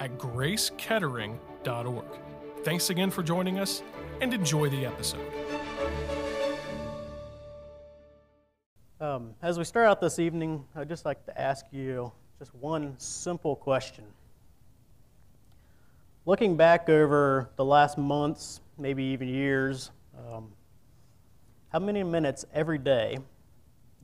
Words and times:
at 0.00 0.18
gracekettering.org. 0.18 2.04
Thanks 2.64 2.90
again 2.90 3.10
for 3.10 3.22
joining 3.22 3.58
us 3.58 3.82
and 4.20 4.34
enjoy 4.34 4.68
the 4.68 4.84
episode. 4.84 5.26
Um, 9.00 9.34
as 9.40 9.58
we 9.58 9.64
start 9.64 9.86
out 9.86 10.00
this 10.00 10.18
evening, 10.18 10.64
I'd 10.74 10.88
just 10.88 11.04
like 11.04 11.24
to 11.26 11.40
ask 11.40 11.64
you 11.70 12.12
just 12.38 12.54
one 12.54 12.94
simple 12.98 13.56
question. 13.56 14.04
Looking 16.26 16.56
back 16.56 16.90
over 16.90 17.48
the 17.56 17.64
last 17.64 17.96
months, 17.96 18.60
maybe 18.76 19.02
even 19.04 19.28
years, 19.28 19.90
um, 20.18 20.48
how 21.72 21.78
many 21.78 22.02
minutes 22.02 22.44
every 22.52 22.78
day 22.78 23.18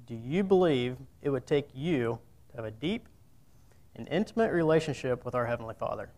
do 0.06 0.14
you 0.14 0.42
believe 0.42 0.96
it 1.20 1.30
would 1.30 1.46
take 1.46 1.68
you 1.74 2.18
to 2.50 2.56
have 2.56 2.64
a 2.64 2.70
deep 2.70 3.06
an 3.96 4.06
intimate 4.08 4.52
relationship 4.52 5.24
with 5.24 5.34
our 5.34 5.46
Heavenly 5.46 5.74
Father. 5.78 6.10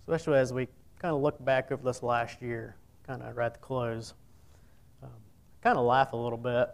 Especially 0.00 0.38
as 0.38 0.52
we 0.52 0.66
kind 0.98 1.14
of 1.14 1.20
look 1.20 1.42
back 1.44 1.70
over 1.70 1.82
this 1.82 2.02
last 2.02 2.40
year, 2.40 2.76
kind 3.06 3.22
of 3.22 3.36
right 3.36 3.46
at 3.46 3.54
the 3.54 3.60
close. 3.60 4.14
Um, 5.02 5.10
kind 5.60 5.76
of 5.76 5.84
laugh 5.84 6.12
a 6.12 6.16
little 6.16 6.38
bit. 6.38 6.70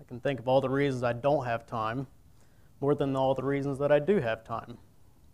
I 0.00 0.04
can 0.06 0.20
think 0.20 0.38
of 0.38 0.48
all 0.48 0.60
the 0.60 0.70
reasons 0.70 1.02
I 1.02 1.12
don't 1.12 1.44
have 1.44 1.66
time 1.66 2.06
more 2.80 2.94
than 2.94 3.16
all 3.16 3.34
the 3.34 3.42
reasons 3.42 3.78
that 3.80 3.90
I 3.90 3.98
do 3.98 4.20
have 4.20 4.44
time. 4.44 4.78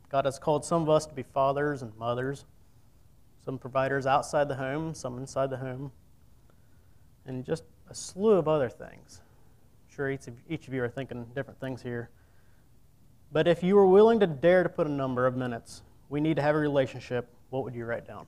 God 0.09 0.25
has 0.25 0.39
called 0.39 0.65
some 0.65 0.83
of 0.83 0.89
us 0.89 1.05
to 1.07 1.15
be 1.15 1.23
fathers 1.23 1.83
and 1.83 1.95
mothers, 1.99 2.47
some 3.45 3.59
providers 3.59 4.07
outside 4.07 4.49
the 4.49 4.55
home, 4.55 4.95
some 4.95 5.19
inside 5.19 5.51
the 5.51 5.59
home, 5.59 5.93
and 7.27 7.45
just 7.45 7.65
a 7.91 7.95
slew 7.95 8.33
of 8.33 8.49
other 8.49 8.71
things 8.71 9.21
sure 9.95 10.11
each 10.11 10.27
of, 10.27 10.35
each 10.49 10.67
of 10.67 10.75
you 10.75 10.83
are 10.83 10.89
thinking 10.89 11.25
different 11.35 11.61
things 11.61 11.83
here. 11.83 12.11
But 13.35 13.49
if 13.49 13.65
you 13.65 13.75
were 13.75 13.85
willing 13.85 14.21
to 14.21 14.29
dare 14.29 14.63
to 14.63 14.69
put 14.69 14.87
a 14.87 14.91
number 14.91 15.27
of 15.27 15.37
minutes, 15.37 15.83
we 16.09 16.21
need 16.21 16.37
to 16.37 16.43
have 16.43 16.55
a 16.55 16.59
relationship, 16.59 17.29
what 17.51 17.65
would 17.65 17.75
you 17.75 17.85
write 17.85 18.07
down? 18.07 18.27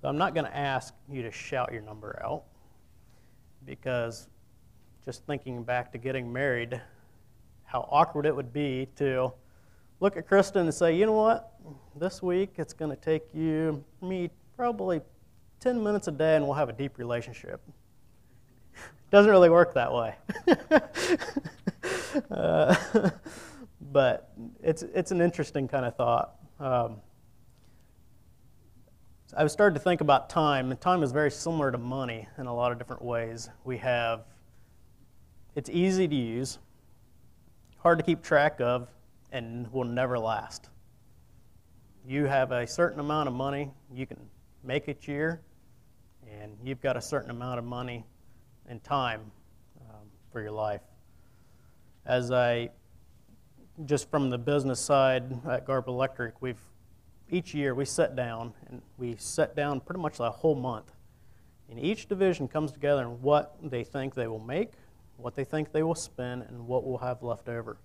So 0.00 0.08
I'm 0.08 0.18
not 0.18 0.34
going 0.34 0.44
to 0.44 0.56
ask 0.56 0.94
you 1.08 1.22
to 1.22 1.30
shout 1.30 1.72
your 1.72 1.82
number 1.82 2.20
out 2.24 2.42
because 3.64 4.26
just 5.04 5.24
thinking 5.26 5.62
back 5.62 5.92
to 5.92 5.98
getting 5.98 6.32
married, 6.32 6.82
how 7.62 7.88
awkward 7.88 8.26
it 8.26 8.34
would 8.34 8.52
be 8.52 8.88
to 8.96 9.32
look 10.00 10.16
at 10.16 10.26
Kristen 10.26 10.62
and 10.62 10.74
say, 10.74 10.96
you 10.96 11.06
know 11.06 11.12
what, 11.12 11.52
this 11.94 12.20
week 12.20 12.54
it's 12.56 12.72
going 12.72 12.90
to 12.90 13.00
take 13.00 13.32
you, 13.32 13.84
me, 14.00 14.28
probably 14.56 15.02
10 15.60 15.80
minutes 15.80 16.08
a 16.08 16.10
day 16.10 16.34
and 16.34 16.44
we'll 16.44 16.54
have 16.54 16.68
a 16.68 16.72
deep 16.72 16.98
relationship. 16.98 17.60
Doesn't 19.12 19.30
really 19.30 19.50
work 19.50 19.74
that 19.74 19.92
way. 19.92 20.14
uh, 22.30 22.74
but 23.92 24.32
it's, 24.62 24.82
it's 24.82 25.10
an 25.10 25.20
interesting 25.20 25.68
kind 25.68 25.84
of 25.84 25.94
thought. 25.96 26.36
Um, 26.58 26.96
I've 29.36 29.50
started 29.50 29.74
to 29.74 29.80
think 29.80 30.00
about 30.00 30.30
time, 30.30 30.70
and 30.70 30.80
time 30.80 31.02
is 31.02 31.12
very 31.12 31.30
similar 31.30 31.70
to 31.70 31.76
money 31.76 32.26
in 32.38 32.46
a 32.46 32.54
lot 32.54 32.72
of 32.72 32.78
different 32.78 33.02
ways. 33.02 33.50
We 33.64 33.76
have, 33.78 34.24
it's 35.56 35.68
easy 35.68 36.08
to 36.08 36.14
use, 36.14 36.58
hard 37.80 37.98
to 37.98 38.04
keep 38.04 38.22
track 38.22 38.62
of, 38.62 38.88
and 39.30 39.70
will 39.74 39.84
never 39.84 40.18
last. 40.18 40.70
You 42.08 42.24
have 42.24 42.50
a 42.50 42.66
certain 42.66 42.98
amount 42.98 43.28
of 43.28 43.34
money 43.34 43.72
you 43.92 44.06
can 44.06 44.16
make 44.64 44.88
each 44.88 45.06
year, 45.06 45.42
and 46.26 46.56
you've 46.64 46.80
got 46.80 46.96
a 46.96 47.02
certain 47.02 47.30
amount 47.30 47.58
of 47.58 47.66
money 47.66 48.06
and 48.72 48.82
time 48.82 49.20
um, 49.82 50.06
for 50.32 50.40
your 50.40 50.50
life. 50.50 50.80
As 52.06 52.32
I, 52.32 52.70
just 53.84 54.10
from 54.10 54.30
the 54.30 54.38
business 54.38 54.80
side 54.80 55.24
at 55.46 55.66
Garb 55.66 55.88
Electric, 55.88 56.40
we've 56.40 56.60
each 57.30 57.52
year 57.54 57.74
we 57.74 57.84
sit 57.84 58.16
down 58.16 58.54
and 58.68 58.80
we 58.96 59.14
sit 59.18 59.54
down 59.54 59.80
pretty 59.80 60.00
much 60.00 60.16
the 60.16 60.30
whole 60.30 60.54
month. 60.54 60.90
And 61.70 61.78
each 61.78 62.08
division 62.08 62.48
comes 62.48 62.72
together 62.72 63.02
and 63.02 63.20
what 63.20 63.56
they 63.62 63.84
think 63.84 64.14
they 64.14 64.26
will 64.26 64.38
make, 64.38 64.72
what 65.18 65.34
they 65.34 65.44
think 65.44 65.70
they 65.70 65.82
will 65.82 65.94
spend, 65.94 66.42
and 66.42 66.66
what 66.66 66.84
we'll 66.84 66.98
have 66.98 67.22
left 67.22 67.50
over. 67.50 67.76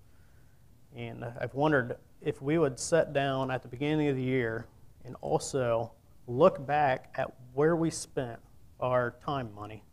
And 0.95 1.25
I've 1.25 1.53
wondered 1.53 1.97
if 2.21 2.41
we 2.41 2.57
would 2.57 2.79
sit 2.79 3.11
down 3.11 3.51
at 3.51 3.61
the 3.61 3.67
beginning 3.67 4.07
of 4.07 4.15
the 4.15 4.23
year 4.23 4.67
and 5.03 5.17
also 5.19 5.91
look 6.27 6.65
back 6.65 7.13
at 7.15 7.33
where 7.53 7.75
we 7.75 7.89
spent 7.89 8.39
our 8.79 9.15
time 9.25 9.53
money. 9.53 9.83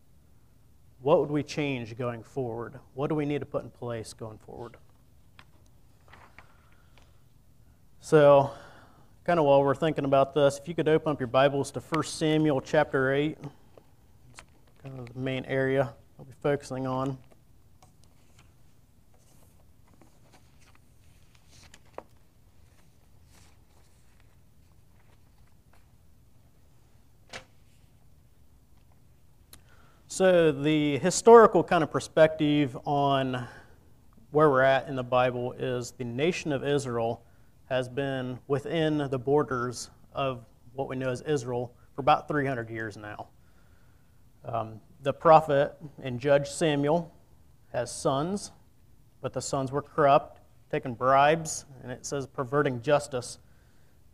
What 1.04 1.20
would 1.20 1.30
we 1.30 1.42
change 1.42 1.98
going 1.98 2.22
forward? 2.22 2.80
What 2.94 3.08
do 3.08 3.14
we 3.14 3.26
need 3.26 3.40
to 3.40 3.44
put 3.44 3.62
in 3.62 3.68
place 3.68 4.14
going 4.14 4.38
forward? 4.38 4.78
So, 8.00 8.50
kind 9.26 9.38
of 9.38 9.44
while 9.44 9.62
we're 9.62 9.74
thinking 9.74 10.06
about 10.06 10.32
this, 10.32 10.58
if 10.58 10.66
you 10.66 10.74
could 10.74 10.88
open 10.88 11.12
up 11.12 11.20
your 11.20 11.26
Bibles 11.26 11.70
to 11.72 11.80
1 11.80 12.04
Samuel 12.04 12.62
chapter 12.62 13.12
8, 13.12 13.36
it's 13.36 14.42
kind 14.82 14.98
of 14.98 15.12
the 15.12 15.20
main 15.20 15.44
area 15.44 15.92
I'll 16.18 16.24
be 16.24 16.32
focusing 16.42 16.86
on. 16.86 17.18
So, 30.14 30.52
the 30.52 30.98
historical 30.98 31.64
kind 31.64 31.82
of 31.82 31.90
perspective 31.90 32.78
on 32.84 33.48
where 34.30 34.48
we're 34.48 34.62
at 34.62 34.86
in 34.86 34.94
the 34.94 35.02
Bible 35.02 35.54
is 35.54 35.90
the 35.90 36.04
nation 36.04 36.52
of 36.52 36.62
Israel 36.62 37.24
has 37.68 37.88
been 37.88 38.38
within 38.46 39.08
the 39.10 39.18
borders 39.18 39.90
of 40.12 40.44
what 40.72 40.88
we 40.88 40.94
know 40.94 41.08
as 41.08 41.20
Israel 41.22 41.74
for 41.96 42.02
about 42.02 42.28
300 42.28 42.70
years 42.70 42.96
now. 42.96 43.26
Um, 44.44 44.80
the 45.02 45.12
prophet 45.12 45.74
and 46.00 46.20
judge 46.20 46.48
Samuel 46.48 47.12
has 47.72 47.90
sons, 47.90 48.52
but 49.20 49.32
the 49.32 49.42
sons 49.42 49.72
were 49.72 49.82
corrupt, 49.82 50.40
taking 50.70 50.94
bribes, 50.94 51.64
and 51.82 51.90
it 51.90 52.06
says 52.06 52.28
perverting 52.28 52.82
justice 52.82 53.38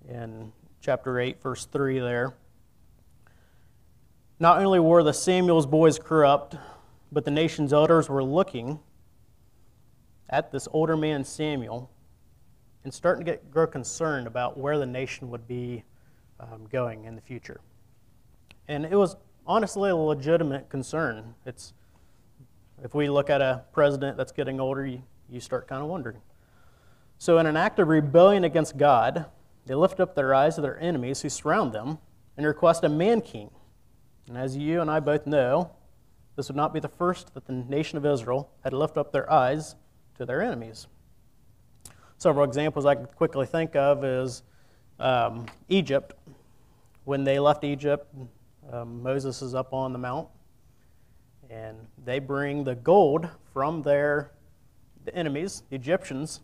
in 0.09 0.51
chapter 0.81 1.21
8, 1.21 1.43
verse 1.43 1.67
3 1.67 1.99
there. 1.99 2.33
Not 4.41 4.63
only 4.65 4.81
were 4.81 5.03
the 5.03 5.13
Samuel's 5.13 5.67
boys 5.67 5.99
corrupt, 5.99 6.57
but 7.13 7.27
the 7.27 7.31
nation's 7.31 7.75
elders 7.75 8.09
were 8.09 8.25
looking 8.25 8.81
at 10.31 10.51
this 10.51 10.67
older 10.73 10.97
man 10.97 11.25
Samuel 11.25 11.91
and 12.83 12.95
starting 12.95 13.23
to 13.23 13.31
get 13.31 13.51
grow 13.51 13.67
concerned 13.67 14.27
about 14.27 14.57
where 14.57 14.79
the 14.79 14.87
nation 14.87 15.29
would 15.29 15.47
be 15.47 15.85
um, 16.41 16.67
going 16.73 17.05
in 17.05 17.17
the 17.17 17.21
future. 17.21 17.61
And 18.67 18.87
it 18.87 18.97
was 18.97 19.15
honestly 19.47 19.91
a 19.91 19.97
legitimate 19.97 20.71
concern. 20.71 21.35
It's 21.45 21.75
if 22.83 22.95
we 22.95 23.11
look 23.11 23.29
at 23.29 23.43
a 23.43 23.65
president 23.73 24.17
that's 24.17 24.33
getting 24.33 24.59
older, 24.59 24.87
you, 24.87 25.03
you 25.29 25.41
start 25.41 25.69
kind 25.69 25.83
of 25.83 25.89
wondering. 25.91 26.23
So, 27.19 27.37
in 27.37 27.45
an 27.45 27.59
act 27.59 27.79
of 27.79 27.89
rebellion 27.89 28.45
against 28.45 28.79
God, 28.79 29.27
they 29.67 29.75
lift 29.75 30.01
up 30.01 30.15
their 30.15 30.35
eyes 30.35 30.55
to 30.55 30.63
their 30.63 30.81
enemies 30.81 31.21
who 31.21 31.29
surround 31.29 31.75
them 31.75 31.99
and 32.39 32.47
request 32.47 32.85
a 32.85 32.89
man 32.89 33.21
king 33.21 33.51
and 34.31 34.39
as 34.39 34.57
you 34.57 34.81
and 34.81 34.89
I 34.89 35.01
both 35.01 35.27
know, 35.27 35.73
this 36.37 36.47
would 36.47 36.57
not 36.57 36.73
be 36.73 36.79
the 36.79 36.87
first 36.89 37.35
that 37.35 37.47
the 37.47 37.53
nation 37.53 37.99
of 37.99 38.07
Israel 38.07 38.49
had 38.63 38.73
lifted 38.73 39.01
up 39.01 39.11
their 39.11 39.29
eyes 39.29 39.75
to 40.19 40.25
their 40.25 40.41
enemies. 40.41 40.87
Several 42.17 42.45
examples 42.45 42.87
I 42.87 42.95
can 42.95 43.07
quickly 43.07 43.45
think 43.45 43.75
of 43.75 44.05
is 44.05 44.45
um, 45.01 45.47
Egypt. 45.69 46.13
When 47.03 47.25
they 47.25 47.41
left 47.41 47.65
Egypt, 47.65 48.07
um, 48.73 49.03
Moses 49.03 49.43
is 49.43 49.53
up 49.53 49.73
on 49.73 49.93
the 49.93 49.99
mount, 49.99 50.29
and 51.51 51.77
they 52.05 52.21
bring 52.21 52.63
the 52.63 52.77
gold 52.77 53.29
from 53.53 53.83
their 53.83 54.31
the 55.05 55.13
enemies, 55.13 55.65
the 55.71 55.75
Egyptians. 55.75 56.41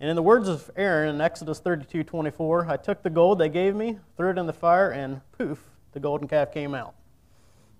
And 0.00 0.10
in 0.10 0.16
the 0.16 0.22
words 0.22 0.50
of 0.50 0.70
Aaron 0.76 1.14
in 1.14 1.20
Exodus 1.22 1.60
32 1.60 2.04
24, 2.04 2.66
I 2.68 2.76
took 2.76 3.02
the 3.02 3.08
gold 3.08 3.38
they 3.38 3.48
gave 3.48 3.74
me, 3.74 3.98
threw 4.18 4.32
it 4.32 4.36
in 4.36 4.46
the 4.46 4.52
fire, 4.52 4.90
and 4.90 5.22
poof, 5.38 5.64
the 5.92 6.00
golden 6.00 6.28
calf 6.28 6.52
came 6.52 6.74
out. 6.74 6.94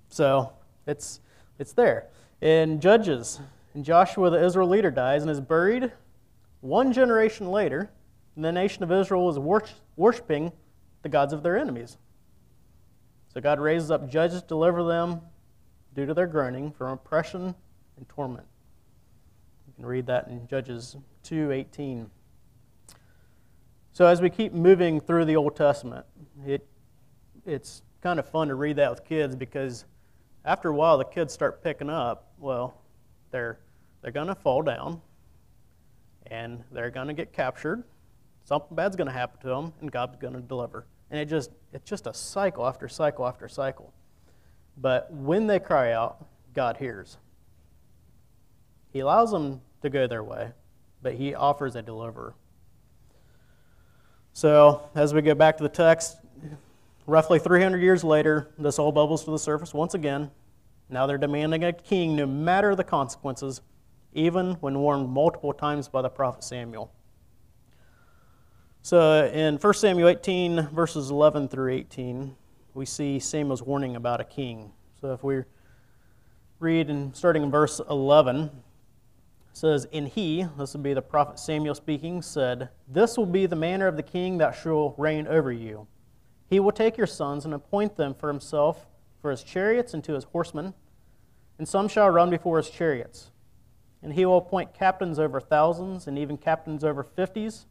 So 0.08 0.52
it's, 0.86 1.20
it's 1.58 1.72
there. 1.72 2.08
In 2.40 2.80
Judges, 2.80 3.40
And 3.74 3.84
Joshua, 3.84 4.30
the 4.30 4.44
Israel 4.44 4.68
leader, 4.68 4.90
dies 4.90 5.22
and 5.22 5.30
is 5.30 5.40
buried. 5.40 5.92
One 6.60 6.92
generation 6.92 7.50
later, 7.50 7.90
the 8.36 8.52
nation 8.52 8.82
of 8.82 8.90
Israel 8.90 9.28
is 9.28 9.38
worshiping 9.96 10.52
the 11.02 11.08
gods 11.08 11.32
of 11.32 11.42
their 11.42 11.56
enemies. 11.56 11.98
So 13.32 13.40
God 13.40 13.60
raises 13.60 13.90
up 13.90 14.08
judges 14.08 14.42
to 14.42 14.48
deliver 14.48 14.82
them 14.82 15.20
due 15.94 16.06
to 16.06 16.14
their 16.14 16.26
groaning 16.26 16.72
from 16.72 16.92
oppression 16.92 17.54
and 17.96 18.08
torment. 18.08 18.46
You 19.66 19.74
can 19.74 19.86
read 19.86 20.06
that 20.06 20.28
in 20.28 20.46
Judges 20.48 20.96
2:18. 21.22 22.10
So 23.92 24.06
as 24.06 24.20
we 24.20 24.30
keep 24.30 24.52
moving 24.52 25.00
through 25.00 25.26
the 25.26 25.36
Old 25.36 25.54
Testament, 25.56 26.06
it 26.44 26.66
it's 27.44 27.82
kind 28.00 28.18
of 28.18 28.28
fun 28.28 28.48
to 28.48 28.54
read 28.54 28.76
that 28.76 28.90
with 28.90 29.04
kids 29.04 29.36
because 29.36 29.84
after 30.44 30.68
a 30.68 30.74
while 30.74 30.98
the 30.98 31.04
kids 31.04 31.32
start 31.32 31.62
picking 31.62 31.90
up, 31.90 32.32
well, 32.38 32.74
they're 33.30 33.58
they're 34.02 34.12
going 34.12 34.28
to 34.28 34.34
fall 34.34 34.62
down 34.62 35.00
and 36.26 36.64
they're 36.72 36.90
going 36.90 37.08
to 37.08 37.12
get 37.12 37.32
captured. 37.32 37.84
Something 38.44 38.74
bad's 38.74 38.96
going 38.96 39.08
to 39.08 39.12
happen 39.12 39.40
to 39.42 39.48
them 39.48 39.72
and 39.80 39.92
God's 39.92 40.16
going 40.16 40.32
to 40.34 40.40
deliver. 40.40 40.86
And 41.10 41.20
it 41.20 41.26
just 41.26 41.50
it's 41.72 41.88
just 41.88 42.06
a 42.06 42.14
cycle 42.14 42.66
after 42.66 42.88
cycle 42.88 43.26
after 43.26 43.48
cycle. 43.48 43.92
But 44.76 45.12
when 45.12 45.46
they 45.46 45.58
cry 45.58 45.92
out, 45.92 46.26
God 46.54 46.78
hears. 46.78 47.18
He 48.92 49.00
allows 49.00 49.30
them 49.30 49.60
to 49.82 49.90
go 49.90 50.06
their 50.06 50.24
way, 50.24 50.50
but 51.02 51.14
he 51.14 51.34
offers 51.34 51.76
a 51.76 51.82
deliverer. 51.82 52.34
So, 54.32 54.88
as 54.94 55.12
we 55.12 55.22
go 55.22 55.34
back 55.34 55.56
to 55.58 55.62
the 55.62 55.68
text, 55.68 56.16
roughly 57.10 57.40
300 57.40 57.82
years 57.82 58.04
later, 58.04 58.48
this 58.56 58.78
all 58.78 58.92
bubbles 58.92 59.24
to 59.24 59.32
the 59.32 59.38
surface 59.38 59.74
once 59.74 59.94
again. 59.94 60.30
Now 60.88 61.06
they're 61.06 61.18
demanding 61.18 61.64
a 61.64 61.72
king 61.72 62.14
no 62.14 62.24
matter 62.24 62.76
the 62.76 62.84
consequences, 62.84 63.60
even 64.12 64.52
when 64.60 64.78
warned 64.78 65.08
multiple 65.08 65.52
times 65.52 65.88
by 65.88 66.02
the 66.02 66.08
prophet 66.08 66.44
Samuel. 66.44 66.92
So, 68.82 69.26
in 69.26 69.56
1 69.58 69.74
Samuel 69.74 70.08
18, 70.08 70.68
verses 70.68 71.10
11 71.10 71.48
through 71.48 71.72
18, 71.72 72.34
we 72.72 72.86
see 72.86 73.18
Samuel's 73.18 73.62
warning 73.62 73.96
about 73.96 74.20
a 74.20 74.24
king. 74.24 74.72
So, 75.00 75.12
if 75.12 75.22
we 75.22 75.42
read 76.60 76.88
and 76.88 77.14
starting 77.14 77.42
in 77.42 77.50
verse 77.50 77.80
11, 77.90 78.50
says, 79.52 79.86
And 79.92 80.08
he, 80.08 80.46
this 80.56 80.72
would 80.72 80.82
be 80.82 80.94
the 80.94 81.02
prophet 81.02 81.38
Samuel 81.38 81.74
speaking, 81.74 82.22
said, 82.22 82.70
This 82.88 83.18
will 83.18 83.26
be 83.26 83.46
the 83.46 83.56
manner 83.56 83.86
of 83.86 83.96
the 83.96 84.02
king 84.02 84.38
that 84.38 84.52
shall 84.52 84.94
reign 84.96 85.26
over 85.26 85.52
you. 85.52 85.86
He 86.50 86.58
will 86.58 86.72
take 86.72 86.98
your 86.98 87.06
sons 87.06 87.44
and 87.44 87.54
appoint 87.54 87.96
them 87.96 88.12
for 88.12 88.28
himself, 88.28 88.86
for 89.22 89.30
his 89.30 89.44
chariots 89.44 89.94
and 89.94 90.02
to 90.02 90.14
his 90.14 90.24
horsemen, 90.24 90.74
and 91.58 91.68
some 91.68 91.86
shall 91.86 92.10
run 92.10 92.28
before 92.28 92.56
his 92.56 92.70
chariots. 92.70 93.30
And 94.02 94.14
he 94.14 94.26
will 94.26 94.38
appoint 94.38 94.74
captains 94.74 95.18
over 95.18 95.40
thousands, 95.40 96.08
and 96.08 96.18
even 96.18 96.36
captains 96.36 96.82
over 96.82 97.04
fifties, 97.04 97.66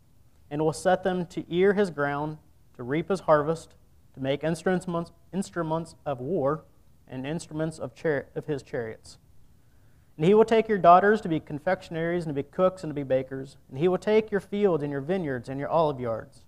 and 0.50 0.62
will 0.62 0.74
set 0.74 1.04
them 1.04 1.26
to 1.26 1.44
ear 1.54 1.74
his 1.74 1.90
ground, 1.90 2.38
to 2.78 2.84
reap 2.84 3.10
his 3.10 3.22
harvest, 3.22 3.76
to 4.14 4.22
make 4.22 4.44
instruments, 4.44 5.12
instruments 5.34 5.96
of 6.06 6.20
war, 6.20 6.64
and 7.08 7.26
instruments 7.26 7.80
of, 7.80 7.92
of 8.36 8.46
his 8.46 8.64
chariots. 8.64 9.18
And 10.16 10.26
he 10.26 10.34
will 10.34 10.46
take 10.46 10.70
your 10.70 10.78
daughters 10.78 11.20
to 11.22 11.30
be 11.30 11.40
confectionaries 11.40 12.26
and 12.26 12.36
to 12.36 12.44
be 12.44 12.48
cooks 12.48 12.84
and 12.84 12.92
to 12.92 12.96
be 12.96 13.04
bakers. 13.04 13.58
And 13.70 13.80
he 13.80 13.88
will 13.88 13.98
take 13.98 14.32
your 14.32 14.42
fields 14.42 14.84
and 14.84 14.92
your 14.92 15.02
vineyards 15.02 15.50
and 15.50 15.60
your 15.60 15.70
olive 15.70 16.00
yards, 16.00 16.44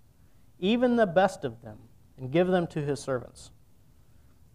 even 0.60 0.96
the 0.96 1.08
best 1.08 1.44
of 1.44 1.62
them, 1.62 1.78
and 2.22 2.32
give 2.32 2.48
them 2.48 2.68
to 2.68 2.82
his 2.82 3.00
servants. 3.00 3.50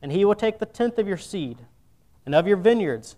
And 0.01 0.13
he 0.13 0.25
will 0.25 0.37
take 0.37 0.59
the 0.59 0.67
tenth 0.67 0.99
of 0.99 1.09
your 1.09 1.17
seed 1.19 1.59
and 2.25 2.35
of 2.35 2.47
your 2.47 2.57
vineyards 2.57 3.17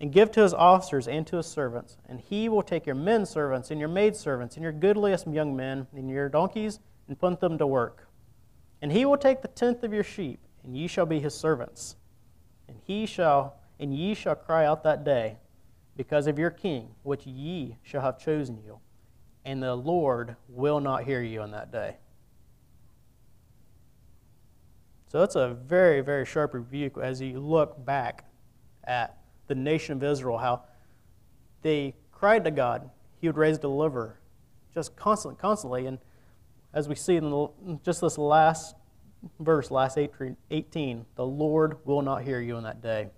and 0.00 0.12
give 0.12 0.30
to 0.32 0.42
his 0.42 0.54
officers 0.54 1.08
and 1.08 1.26
to 1.26 1.36
his 1.36 1.46
servants. 1.46 1.98
And 2.08 2.20
he 2.20 2.48
will 2.48 2.62
take 2.62 2.86
your 2.86 2.94
men 2.94 3.26
servants 3.26 3.70
and 3.70 3.80
your 3.80 3.88
maid 3.88 4.14
servants 4.16 4.56
and 4.56 4.62
your 4.62 4.72
goodliest 4.72 5.26
young 5.26 5.56
men 5.56 5.88
and 5.92 6.08
your 6.08 6.28
donkeys 6.28 6.78
and 7.08 7.18
put 7.18 7.40
them 7.40 7.58
to 7.58 7.66
work. 7.66 8.06
And 8.80 8.92
he 8.92 9.04
will 9.04 9.18
take 9.18 9.42
the 9.42 9.48
tenth 9.48 9.82
of 9.82 9.92
your 9.92 10.04
sheep, 10.04 10.40
and 10.64 10.74
ye 10.74 10.86
shall 10.86 11.04
be 11.04 11.20
his 11.20 11.34
servants. 11.34 11.96
And 12.66 12.78
he 12.86 13.04
shall 13.04 13.56
and 13.80 13.94
ye 13.94 14.14
shall 14.14 14.36
cry 14.36 14.66
out 14.66 14.84
that 14.84 15.04
day 15.04 15.38
because 15.96 16.26
of 16.26 16.38
your 16.38 16.50
king, 16.50 16.88
which 17.02 17.26
ye 17.26 17.76
shall 17.82 18.02
have 18.02 18.18
chosen 18.18 18.58
you, 18.62 18.78
and 19.44 19.62
the 19.62 19.74
Lord 19.74 20.36
will 20.48 20.80
not 20.80 21.04
hear 21.04 21.22
you 21.22 21.40
on 21.40 21.50
that 21.50 21.72
day. 21.72 21.96
So 25.10 25.18
that's 25.18 25.34
a 25.34 25.56
very, 25.66 26.02
very 26.02 26.24
sharp 26.24 26.54
rebuke 26.54 26.96
as 26.96 27.20
you 27.20 27.40
look 27.40 27.84
back 27.84 28.30
at 28.84 29.18
the 29.48 29.56
nation 29.56 29.96
of 29.96 30.04
Israel, 30.04 30.38
how 30.38 30.62
they 31.62 31.96
cried 32.12 32.44
to 32.44 32.52
God, 32.52 32.88
He 33.20 33.26
would 33.26 33.36
raise 33.36 33.56
a 33.56 33.60
deliverer, 33.60 34.20
just 34.72 34.94
constantly, 34.94 35.36
constantly. 35.40 35.86
And 35.86 35.98
as 36.72 36.88
we 36.88 36.94
see 36.94 37.16
in 37.16 37.28
the, 37.28 37.48
just 37.84 38.00
this 38.00 38.18
last 38.18 38.76
verse, 39.40 39.72
last 39.72 39.98
18, 39.98 41.06
the 41.16 41.26
Lord 41.26 41.78
will 41.84 42.02
not 42.02 42.22
hear 42.22 42.40
you 42.40 42.56
in 42.56 42.62
that 42.62 42.80
day. 42.80 43.08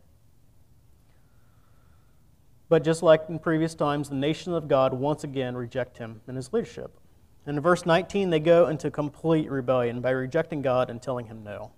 But 2.70 2.84
just 2.84 3.02
like 3.02 3.24
in 3.28 3.38
previous 3.38 3.74
times, 3.74 4.08
the 4.08 4.14
nation 4.14 4.54
of 4.54 4.66
God 4.66 4.94
once 4.94 5.24
again 5.24 5.54
reject 5.54 5.98
him 5.98 6.22
and 6.26 6.38
his 6.38 6.54
leadership. 6.54 6.98
And 7.44 7.58
in 7.58 7.62
verse 7.62 7.84
19, 7.84 8.30
they 8.30 8.40
go 8.40 8.68
into 8.68 8.90
complete 8.90 9.50
rebellion 9.50 10.00
by 10.00 10.12
rejecting 10.12 10.62
God 10.62 10.88
and 10.88 11.02
telling 11.02 11.26
him 11.26 11.44
no. 11.44 11.72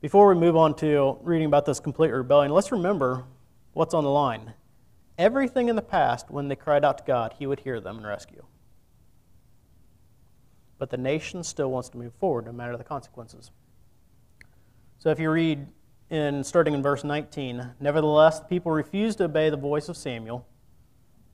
Before 0.00 0.28
we 0.28 0.34
move 0.34 0.56
on 0.56 0.74
to 0.76 1.18
reading 1.22 1.46
about 1.46 1.66
this 1.66 1.80
complete 1.80 2.10
rebellion, 2.10 2.52
let's 2.52 2.72
remember 2.72 3.24
what's 3.72 3.94
on 3.94 4.04
the 4.04 4.10
line. 4.10 4.54
Everything 5.18 5.68
in 5.68 5.76
the 5.76 5.82
past, 5.82 6.30
when 6.30 6.48
they 6.48 6.56
cried 6.56 6.84
out 6.84 6.98
to 6.98 7.04
God, 7.04 7.34
he 7.38 7.46
would 7.46 7.60
hear 7.60 7.80
them 7.80 7.98
and 7.98 8.06
rescue. 8.06 8.44
But 10.78 10.88
the 10.88 10.96
nation 10.96 11.42
still 11.42 11.70
wants 11.70 11.90
to 11.90 11.98
move 11.98 12.14
forward 12.14 12.46
no 12.46 12.52
matter 12.52 12.76
the 12.78 12.84
consequences. 12.84 13.50
So 14.98 15.10
if 15.10 15.18
you 15.18 15.30
read 15.30 15.66
in 16.10 16.42
starting 16.42 16.74
in 16.74 16.82
verse 16.82 17.04
19. 17.04 17.74
Nevertheless, 17.78 18.40
the 18.40 18.46
people 18.46 18.72
refused 18.72 19.18
to 19.18 19.24
obey 19.24 19.48
the 19.48 19.56
voice 19.56 19.88
of 19.88 19.96
Samuel, 19.96 20.46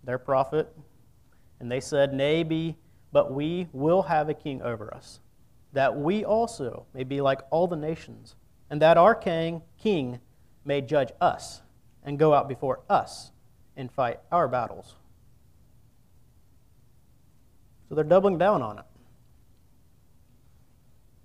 their 0.04 0.18
prophet, 0.18 0.68
and 1.58 1.72
they 1.72 1.80
said, 1.80 2.12
Nay, 2.12 2.42
be, 2.42 2.76
but 3.10 3.32
we 3.32 3.68
will 3.72 4.02
have 4.02 4.28
a 4.28 4.34
king 4.34 4.60
over 4.60 4.92
us, 4.94 5.20
that 5.72 5.96
we 5.96 6.24
also 6.24 6.84
may 6.92 7.04
be 7.04 7.22
like 7.22 7.40
all 7.50 7.66
the 7.66 7.76
nations, 7.76 8.36
and 8.70 8.82
that 8.82 8.96
our 8.96 9.14
king, 9.14 9.62
king 9.78 10.20
may 10.64 10.80
judge 10.80 11.12
us 11.20 11.62
and 12.04 12.18
go 12.18 12.34
out 12.34 12.48
before 12.48 12.80
us 12.88 13.30
and 13.76 13.90
fight 13.90 14.20
our 14.32 14.48
battles. 14.48 14.94
So 17.88 17.94
they're 17.94 18.04
doubling 18.04 18.38
down 18.38 18.62
on 18.62 18.78
it. 18.78 18.84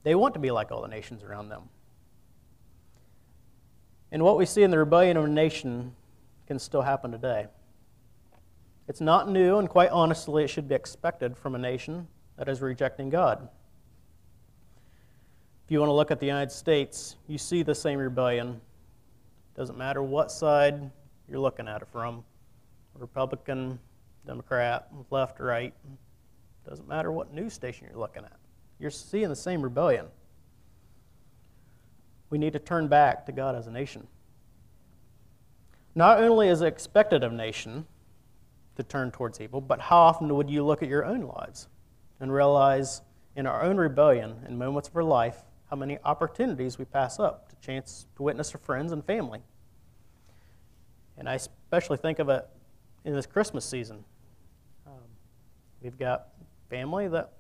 They 0.04 0.16
want 0.16 0.34
to 0.34 0.40
be 0.40 0.52
like 0.52 0.72
all 0.72 0.82
the 0.82 0.88
nations 0.88 1.24
around 1.24 1.50
them. 1.50 1.64
And 4.12 4.24
what 4.24 4.38
we 4.38 4.46
see 4.46 4.64
in 4.64 4.72
the 4.72 4.78
rebellion 4.78 5.18
of 5.18 5.26
a 5.26 5.30
nation 5.30 5.96
can 6.48 6.60
still 6.60 6.82
happen 6.82 7.12
today. 7.12 7.48
It's 8.88 9.00
not 9.00 9.30
new, 9.30 9.58
and 9.58 9.70
quite 9.70 9.90
honestly, 9.90 10.44
it 10.44 10.50
should 10.50 10.68
be 10.68 10.76
expected 10.76 11.38
from 11.38 11.56
a 11.56 11.58
nation 11.58 12.08
that 12.38 12.50
is 12.50 12.62
rejecting 12.62 13.10
God. 13.10 13.48
If 15.72 15.74
you 15.74 15.80
want 15.80 15.88
to 15.88 15.94
look 15.94 16.12
at 16.12 16.20
the 16.20 16.26
United 16.26 16.52
States, 16.52 17.16
you 17.30 17.38
see 17.38 17.64
the 17.64 17.74
same 17.74 17.98
rebellion. 17.98 18.60
Doesn't 19.56 19.78
matter 19.78 20.04
what 20.04 20.30
side 20.30 20.92
you're 21.30 21.40
looking 21.40 21.66
at 21.70 21.82
it 21.82 21.88
from 21.94 22.26
Republican, 22.94 23.80
Democrat, 24.28 24.90
left, 25.12 25.40
right. 25.40 25.74
Doesn't 26.68 26.90
matter 26.90 27.14
what 27.14 27.34
news 27.34 27.54
station 27.54 27.88
you're 27.90 27.98
looking 27.98 28.26
at. 28.26 28.36
You're 28.80 28.92
seeing 28.92 29.30
the 29.30 29.36
same 29.38 29.62
rebellion. 29.62 30.08
We 32.32 32.38
need 32.38 32.52
to 32.52 32.60
turn 32.60 32.90
back 32.90 33.26
to 33.28 33.32
God 33.32 33.56
as 33.56 33.68
a 33.68 33.72
nation. 33.72 34.06
Not 35.96 36.22
only 36.22 36.50
is 36.50 36.60
it 36.60 36.68
expected 36.68 37.24
of 37.24 37.32
nation 37.32 37.86
to 38.76 38.84
turn 38.84 39.10
towards 39.10 39.40
evil, 39.40 39.62
but 39.62 39.80
how 39.80 40.00
often 40.00 40.36
would 40.36 40.50
you 40.50 40.66
look 40.66 40.84
at 40.84 40.90
your 40.90 41.06
own 41.06 41.22
lives 41.22 41.70
and 42.20 42.30
realize 42.30 43.04
in 43.38 43.48
our 43.48 43.64
own 43.64 43.78
rebellion 43.78 44.36
in 44.46 44.58
moments 44.58 44.90
of 44.90 44.98
our 44.98 45.04
life 45.04 45.44
how 45.72 45.78
many 45.78 45.98
opportunities 46.04 46.78
we 46.78 46.84
pass 46.84 47.18
up 47.18 47.50
to 47.50 47.56
chance 47.66 48.06
to 48.18 48.24
witness 48.24 48.52
to 48.52 48.58
friends 48.58 48.92
and 48.92 49.04
family? 49.06 49.40
And 51.18 51.30
I 51.30 51.36
especially 51.36 51.98
think 51.98 52.20
of 52.20 52.28
it 52.28 52.46
in 53.06 53.14
this 53.14 53.26
Christmas 53.26 53.64
season. 53.64 54.04
Um, 54.86 55.00
we've 55.82 55.98
got 55.98 56.28
family 56.70 57.08
that 57.08 57.32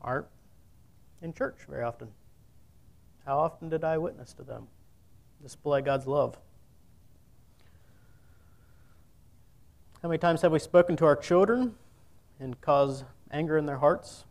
aren't 0.00 0.26
in 1.20 1.32
church 1.32 1.56
very 1.68 1.82
often. 1.82 2.08
How 3.26 3.38
often 3.38 3.68
did 3.68 3.82
I 3.82 3.98
witness 3.98 4.32
to 4.34 4.44
them? 4.44 4.68
Display 5.42 5.82
God's 5.82 6.06
love. 6.06 6.38
How 10.00 10.08
many 10.08 10.18
times 10.18 10.42
have 10.42 10.52
we 10.52 10.60
spoken 10.60 10.96
to 10.96 11.06
our 11.06 11.16
children 11.16 11.74
and 12.38 12.60
caused 12.60 13.04
anger 13.32 13.58
in 13.58 13.66
their 13.66 13.78
hearts? 13.78 14.26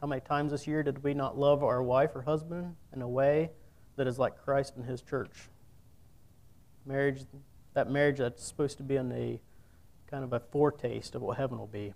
How 0.00 0.06
many 0.06 0.20
times 0.20 0.52
this 0.52 0.66
year 0.66 0.82
did 0.82 1.02
we 1.02 1.14
not 1.14 1.38
love 1.38 1.62
our 1.62 1.82
wife 1.82 2.10
or 2.14 2.22
husband 2.22 2.74
in 2.94 3.02
a 3.02 3.08
way 3.08 3.50
that 3.96 4.06
is 4.06 4.18
like 4.18 4.42
Christ 4.42 4.76
and 4.76 4.84
his 4.84 5.02
church? 5.02 5.48
Marriage 6.86 7.24
that 7.74 7.90
marriage 7.90 8.18
that's 8.18 8.44
supposed 8.44 8.78
to 8.78 8.82
be 8.82 8.96
in 8.96 9.12
a 9.12 9.40
kind 10.10 10.24
of 10.24 10.32
a 10.32 10.40
foretaste 10.40 11.14
of 11.14 11.22
what 11.22 11.36
heaven 11.36 11.58
will 11.58 11.66
be. 11.66 11.94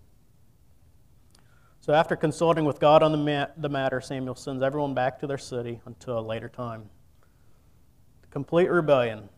So, 1.80 1.92
after 1.92 2.16
consulting 2.16 2.64
with 2.64 2.80
God 2.80 3.02
on 3.02 3.12
the, 3.12 3.50
the 3.56 3.68
matter, 3.68 4.00
Samuel 4.00 4.36
sends 4.36 4.62
everyone 4.62 4.94
back 4.94 5.18
to 5.20 5.26
their 5.26 5.38
city 5.38 5.80
until 5.84 6.18
a 6.18 6.20
later 6.20 6.48
time. 6.48 6.88
Complete 8.30 8.70
rebellion. 8.70 9.28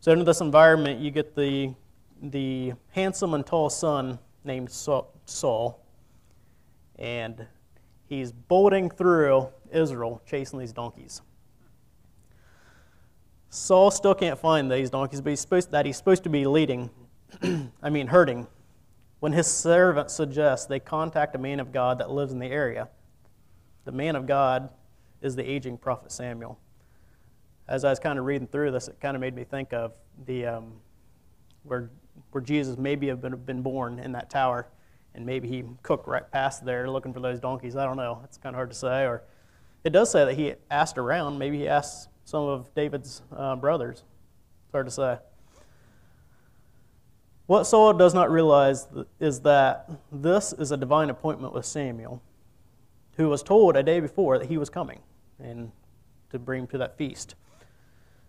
So, 0.00 0.12
into 0.12 0.24
this 0.24 0.40
environment, 0.40 1.00
you 1.00 1.10
get 1.10 1.34
the, 1.34 1.74
the 2.22 2.74
handsome 2.90 3.34
and 3.34 3.44
tall 3.44 3.70
son 3.70 4.18
named 4.44 4.70
Saul, 4.70 5.81
and 7.02 7.46
he's 8.06 8.32
bolting 8.32 8.88
through 8.88 9.48
Israel 9.70 10.22
chasing 10.24 10.58
these 10.58 10.72
donkeys. 10.72 11.20
Saul 13.50 13.90
still 13.90 14.14
can't 14.14 14.38
find 14.38 14.70
these 14.70 14.88
donkeys, 14.88 15.20
but 15.20 15.30
he's 15.30 15.40
supposed, 15.40 15.72
that 15.72 15.84
he's 15.84 15.98
supposed 15.98 16.22
to 16.22 16.30
be 16.30 16.46
leading, 16.46 16.88
I 17.82 17.90
mean, 17.90 18.06
herding 18.06 18.46
when 19.20 19.32
his 19.32 19.46
servant 19.46 20.10
suggests 20.10 20.66
they 20.66 20.80
contact 20.80 21.34
a 21.34 21.38
man 21.38 21.60
of 21.60 21.70
God 21.70 21.98
that 21.98 22.10
lives 22.10 22.32
in 22.32 22.38
the 22.38 22.46
area. 22.46 22.88
The 23.84 23.92
man 23.92 24.16
of 24.16 24.26
God 24.26 24.70
is 25.20 25.36
the 25.36 25.48
aging 25.48 25.78
prophet 25.78 26.10
Samuel. 26.10 26.58
As 27.68 27.84
I 27.84 27.90
was 27.90 27.98
kind 27.98 28.18
of 28.18 28.24
reading 28.24 28.48
through 28.48 28.70
this, 28.70 28.88
it 28.88 29.00
kind 29.00 29.16
of 29.16 29.20
made 29.20 29.34
me 29.34 29.44
think 29.44 29.72
of 29.72 29.92
the 30.26 30.46
um, 30.46 30.72
where 31.62 31.90
where 32.30 32.42
Jesus 32.42 32.76
maybe 32.76 33.08
have 33.08 33.20
been, 33.20 33.36
been 33.36 33.62
born 33.62 33.98
in 33.98 34.12
that 34.12 34.28
tower, 34.30 34.66
and 35.14 35.26
maybe 35.26 35.48
he 35.48 35.64
cooked 35.82 36.08
right 36.08 36.28
past 36.30 36.64
there 36.64 36.88
looking 36.90 37.12
for 37.12 37.20
those 37.20 37.40
donkeys. 37.40 37.76
I 37.76 37.84
don't 37.84 37.96
know. 37.96 38.20
It's 38.24 38.38
kind 38.38 38.54
of 38.54 38.58
hard 38.58 38.70
to 38.70 38.76
say. 38.76 39.04
Or 39.04 39.22
it 39.84 39.90
does 39.90 40.10
say 40.10 40.24
that 40.24 40.34
he 40.34 40.54
asked 40.70 40.98
around. 40.98 41.38
Maybe 41.38 41.58
he 41.58 41.68
asked 41.68 42.08
some 42.24 42.44
of 42.44 42.74
David's 42.74 43.22
uh, 43.36 43.56
brothers. 43.56 44.04
It's 44.64 44.72
hard 44.72 44.86
to 44.86 44.92
say. 44.92 45.18
What 47.46 47.64
Saul 47.64 47.92
does 47.92 48.14
not 48.14 48.30
realize 48.30 48.86
is 49.20 49.40
that 49.40 49.90
this 50.10 50.54
is 50.54 50.72
a 50.72 50.76
divine 50.76 51.10
appointment 51.10 51.52
with 51.52 51.66
Samuel, 51.66 52.22
who 53.16 53.28
was 53.28 53.42
told 53.42 53.76
a 53.76 53.82
day 53.82 54.00
before 54.00 54.38
that 54.38 54.48
he 54.48 54.56
was 54.56 54.70
coming 54.70 55.00
and 55.38 55.72
to 56.30 56.38
bring 56.38 56.62
him 56.62 56.66
to 56.68 56.78
that 56.78 56.96
feast. 56.96 57.34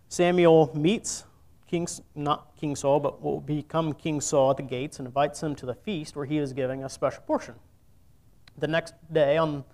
Samuel 0.08 0.70
meets 0.74 1.24
King, 1.66 1.88
not 2.14 2.54
King 2.56 2.76
Saul, 2.76 3.00
but 3.00 3.22
will 3.22 3.40
become 3.40 3.92
King 3.92 4.20
Saul 4.20 4.50
at 4.50 4.56
the 4.58 4.62
gates 4.62 4.98
and 4.98 5.06
invites 5.06 5.42
him 5.42 5.54
to 5.56 5.66
the 5.66 5.74
feast 5.74 6.14
where 6.14 6.26
he 6.26 6.38
is 6.38 6.52
giving 6.52 6.84
a 6.84 6.88
special 6.88 7.22
portion. 7.22 7.54
The 8.58 8.68
next 8.68 8.94
day, 9.12 9.36
on 9.36 9.64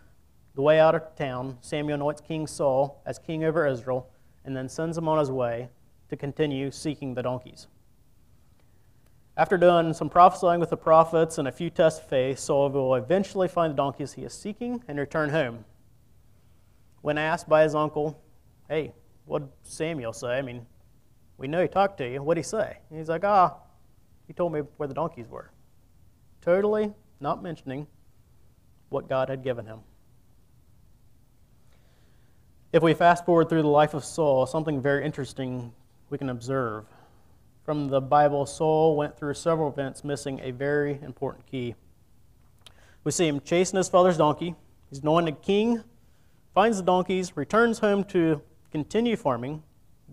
the 0.55 0.63
way 0.63 0.81
out 0.81 0.95
of 0.95 1.15
town, 1.17 1.59
Samuel 1.61 1.97
anoints 1.97 2.21
King 2.21 2.47
Saul 2.47 3.03
as 3.05 3.19
king 3.19 3.45
over 3.45 3.67
Israel 3.67 4.09
and 4.45 4.57
then 4.57 4.69
sends 4.69 4.97
him 4.97 5.09
on 5.09 5.19
his 5.19 5.31
way 5.31 5.69
to 6.09 6.17
continue 6.17 6.71
seeking 6.71 7.15
the 7.15 7.23
donkeys. 7.23 7.67
After 9.37 9.57
doing 9.57 9.93
some 9.95 10.11
prophesying 10.11 10.61
with 10.61 10.71
the 10.71 10.77
prophets 10.77 11.39
and 11.39 11.49
a 11.49 11.53
few 11.53 11.71
tests 11.71 12.01
of 12.01 12.07
faith, 12.07 12.39
Saul 12.39 12.69
will 12.71 12.95
eventually 12.95 13.49
find 13.49 13.73
the 13.73 13.77
donkeys 13.77 14.13
he 14.13 14.23
is 14.23 14.35
seeking 14.35 14.83
and 14.89 14.99
return 14.99 15.31
home. 15.31 15.65
When 17.01 17.17
asked 17.17 17.49
by 17.49 17.63
his 17.63 17.75
uncle, 17.75 18.23
Hey, 18.69 18.93
what 19.25 19.41
did 19.41 19.51
Samuel 19.63 20.13
say? 20.13 20.39
I 20.39 20.43
mean, 20.43 20.67
we 21.41 21.49
know 21.49 21.61
he 21.61 21.69
talked 21.69 21.99
to 21.99 22.09
you. 22.09 22.23
What 22.23 22.35
did 22.35 22.41
he 22.41 22.49
say? 22.49 22.77
And 22.91 22.99
he's 22.99 23.09
like, 23.09 23.25
Ah, 23.25 23.57
he 24.29 24.33
told 24.33 24.53
me 24.53 24.61
where 24.77 24.87
the 24.87 24.95
donkeys 24.95 25.27
were. 25.27 25.51
Totally 26.43 26.93
not 27.19 27.43
mentioning 27.43 27.87
what 28.91 29.09
God 29.09 29.29
had 29.29 29.43
given 29.43 29.67
him. 29.67 29.81
If 32.73 32.83
we 32.83 32.95
fast 32.95 33.25
forward 33.25 33.49
through 33.49 33.63
the 33.63 33.69
life 33.69 33.95
of 33.95 34.05
Saul, 34.05 34.47
something 34.47 34.81
very 34.81 35.05
interesting 35.05 35.73
we 36.11 36.19
can 36.19 36.29
observe 36.29 36.85
from 37.65 37.89
the 37.89 38.01
Bible, 38.01 38.47
Saul 38.47 38.97
went 38.97 39.17
through 39.17 39.35
several 39.35 39.71
events 39.71 40.03
missing 40.03 40.41
a 40.43 40.51
very 40.51 40.99
important 41.03 41.47
key. 41.47 41.75
We 43.05 43.13
see 43.13 43.29
him 43.29 43.41
chasing 43.41 43.77
his 43.77 43.89
father's 43.89 44.17
donkey. 44.17 44.55
He's 44.89 45.01
anointed 45.01 45.41
king, 45.41 45.85
finds 46.55 46.79
the 46.79 46.83
donkeys, 46.83 47.37
returns 47.37 47.79
home 47.79 48.05
to 48.05 48.43
continue 48.73 49.17
farming, 49.17 49.63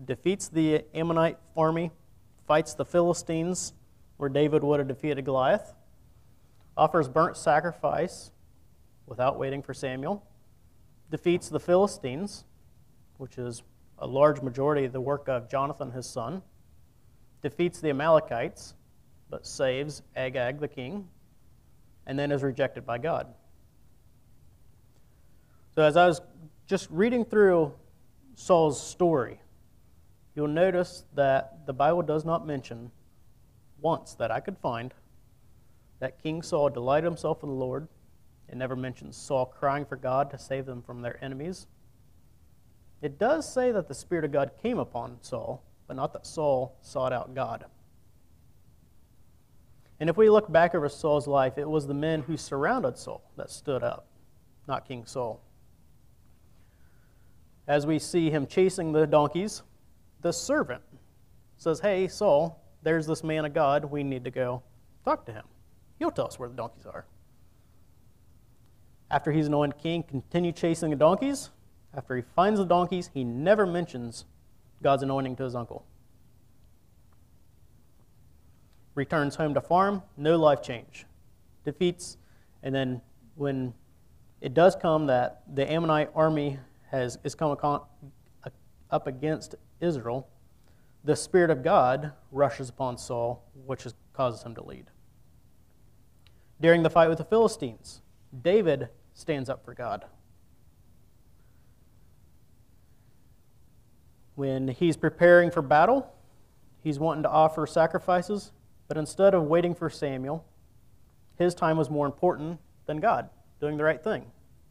defeats 0.04 0.48
the 0.48 0.84
Ammonite 0.94 1.38
army, 1.56 1.90
fights 2.46 2.74
the 2.74 2.84
Philistines, 2.84 3.72
where 4.16 4.28
David 4.28 4.62
would 4.64 4.78
have 4.80 4.88
defeated 4.88 5.24
Goliath, 5.24 5.74
offers 6.76 7.08
burnt 7.08 7.36
sacrifice 7.36 8.30
without 9.06 9.38
waiting 9.38 9.62
for 9.62 9.74
Samuel, 9.74 10.24
defeats 11.10 11.48
the 11.48 11.60
Philistines, 11.60 12.44
which 13.16 13.38
is 13.38 13.62
a 13.98 14.06
large 14.06 14.42
majority 14.42 14.84
of 14.84 14.92
the 14.92 15.00
work 15.00 15.28
of 15.28 15.48
Jonathan, 15.48 15.90
his 15.90 16.06
son 16.06 16.42
defeats 17.42 17.80
the 17.80 17.90
Amalekites, 17.90 18.74
but 19.30 19.46
saves 19.46 20.02
Agag 20.16 20.60
the 20.60 20.68
king, 20.68 21.08
and 22.06 22.18
then 22.18 22.32
is 22.32 22.42
rejected 22.42 22.86
by 22.86 22.98
God. 22.98 23.26
So, 25.74 25.82
as 25.82 25.96
I 25.96 26.06
was 26.06 26.20
just 26.66 26.88
reading 26.90 27.24
through 27.24 27.72
Saul's 28.34 28.84
story, 28.84 29.40
you'll 30.38 30.46
notice 30.46 31.02
that 31.16 31.66
the 31.66 31.72
Bible 31.72 32.00
does 32.00 32.24
not 32.24 32.46
mention 32.46 32.92
once 33.80 34.14
that 34.14 34.30
I 34.30 34.38
could 34.38 34.56
find 34.56 34.94
that 35.98 36.22
King 36.22 36.42
Saul 36.42 36.70
delighted 36.70 37.06
himself 37.06 37.42
in 37.42 37.48
the 37.48 37.56
Lord. 37.56 37.88
It 38.48 38.56
never 38.56 38.76
mentions 38.76 39.16
Saul 39.16 39.46
crying 39.46 39.84
for 39.84 39.96
God 39.96 40.30
to 40.30 40.38
save 40.38 40.64
them 40.64 40.80
from 40.80 41.02
their 41.02 41.22
enemies. 41.24 41.66
It 43.02 43.18
does 43.18 43.52
say 43.52 43.72
that 43.72 43.88
the 43.88 43.94
Spirit 43.94 44.24
of 44.24 44.30
God 44.30 44.52
came 44.62 44.78
upon 44.78 45.18
Saul, 45.22 45.64
but 45.88 45.96
not 45.96 46.12
that 46.12 46.24
Saul 46.24 46.76
sought 46.82 47.12
out 47.12 47.34
God. 47.34 47.64
And 49.98 50.08
if 50.08 50.16
we 50.16 50.30
look 50.30 50.52
back 50.52 50.72
over 50.72 50.88
Saul's 50.88 51.26
life, 51.26 51.58
it 51.58 51.68
was 51.68 51.88
the 51.88 51.94
men 51.94 52.22
who 52.22 52.36
surrounded 52.36 52.96
Saul 52.96 53.24
that 53.36 53.50
stood 53.50 53.82
up, 53.82 54.06
not 54.68 54.86
King 54.86 55.04
Saul. 55.04 55.40
As 57.66 57.88
we 57.88 57.98
see 57.98 58.30
him 58.30 58.46
chasing 58.46 58.92
the 58.92 59.04
donkeys, 59.04 59.62
the 60.22 60.32
servant 60.32 60.82
says, 61.56 61.80
Hey, 61.80 62.08
Saul, 62.08 62.62
there's 62.82 63.06
this 63.06 63.24
man 63.24 63.44
of 63.44 63.54
God. 63.54 63.84
We 63.84 64.02
need 64.02 64.24
to 64.24 64.30
go 64.30 64.62
talk 65.04 65.26
to 65.26 65.32
him. 65.32 65.44
He'll 65.98 66.10
tell 66.10 66.26
us 66.26 66.38
where 66.38 66.48
the 66.48 66.54
donkeys 66.54 66.86
are. 66.86 67.06
After 69.10 69.32
he's 69.32 69.46
anointed 69.46 69.78
king, 69.78 70.02
continue 70.02 70.52
chasing 70.52 70.90
the 70.90 70.96
donkeys. 70.96 71.50
After 71.94 72.14
he 72.16 72.22
finds 72.36 72.60
the 72.60 72.66
donkeys, 72.66 73.10
he 73.12 73.24
never 73.24 73.66
mentions 73.66 74.26
God's 74.82 75.02
anointing 75.02 75.36
to 75.36 75.44
his 75.44 75.54
uncle. 75.54 75.84
Returns 78.94 79.36
home 79.36 79.54
to 79.54 79.60
farm, 79.60 80.02
no 80.16 80.36
life 80.36 80.62
change. 80.62 81.06
Defeats, 81.64 82.18
and 82.62 82.74
then 82.74 83.00
when 83.34 83.72
it 84.40 84.54
does 84.54 84.76
come 84.76 85.06
that 85.06 85.42
the 85.52 85.70
Ammonite 85.70 86.10
army 86.14 86.58
has 86.90 87.18
is 87.24 87.34
come 87.34 87.56
uh, 87.62 87.78
up 88.90 89.06
against 89.06 89.54
Israel, 89.80 90.28
the 91.04 91.16
Spirit 91.16 91.50
of 91.50 91.62
God 91.62 92.12
rushes 92.30 92.68
upon 92.68 92.98
Saul, 92.98 93.44
which 93.66 93.86
causes 94.12 94.42
him 94.42 94.54
to 94.54 94.64
lead. 94.64 94.86
During 96.60 96.82
the 96.82 96.90
fight 96.90 97.08
with 97.08 97.18
the 97.18 97.24
Philistines, 97.24 98.02
David 98.42 98.88
stands 99.14 99.48
up 99.48 99.64
for 99.64 99.74
God. 99.74 100.04
when 104.38 104.68
he's 104.68 104.96
preparing 104.96 105.50
for 105.50 105.60
battle, 105.60 106.14
he's 106.80 107.00
wanting 107.00 107.24
to 107.24 107.28
offer 107.28 107.66
sacrifices, 107.66 108.52
but 108.86 108.96
instead 108.96 109.34
of 109.34 109.42
waiting 109.42 109.74
for 109.74 109.90
Samuel, 109.90 110.46
his 111.36 111.56
time 111.56 111.76
was 111.76 111.90
more 111.90 112.06
important 112.06 112.60
than 112.86 112.98
God 112.98 113.30
doing 113.60 113.76
the 113.76 113.82
right 113.82 114.02
thing. 114.02 114.24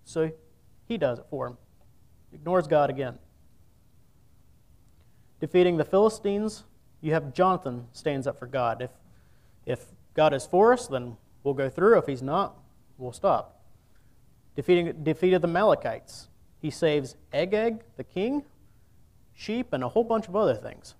So 0.05 0.31
he 0.85 0.97
does 0.97 1.19
it 1.19 1.25
for 1.29 1.47
him. 1.47 1.57
Ignores 2.31 2.65
God 2.65 2.89
again. 2.89 3.19
Defeating 5.39 5.77
the 5.77 5.85
Philistines, 5.85 6.63
you 7.01 7.13
have 7.13 7.33
Jonathan 7.33 7.87
stands 7.93 8.25
up 8.27 8.39
for 8.39 8.47
God. 8.47 8.81
If, 8.81 8.91
if 9.65 9.85
God 10.13 10.33
is 10.33 10.45
for 10.45 10.73
us, 10.73 10.87
then 10.87 11.17
we'll 11.43 11.53
go 11.53 11.69
through. 11.69 11.97
If 11.97 12.07
he's 12.07 12.23
not, 12.23 12.57
we'll 12.97 13.11
stop. 13.11 13.61
Defeating, 14.55 15.03
defeated 15.03 15.41
the 15.41 15.47
Amalekites. 15.47 16.29
He 16.59 16.71
saves 16.71 17.15
Agag, 17.31 17.83
the 17.97 18.03
king, 18.03 18.43
sheep, 19.33 19.73
and 19.73 19.83
a 19.83 19.89
whole 19.89 20.03
bunch 20.03 20.27
of 20.27 20.35
other 20.35 20.55
things. 20.55 20.95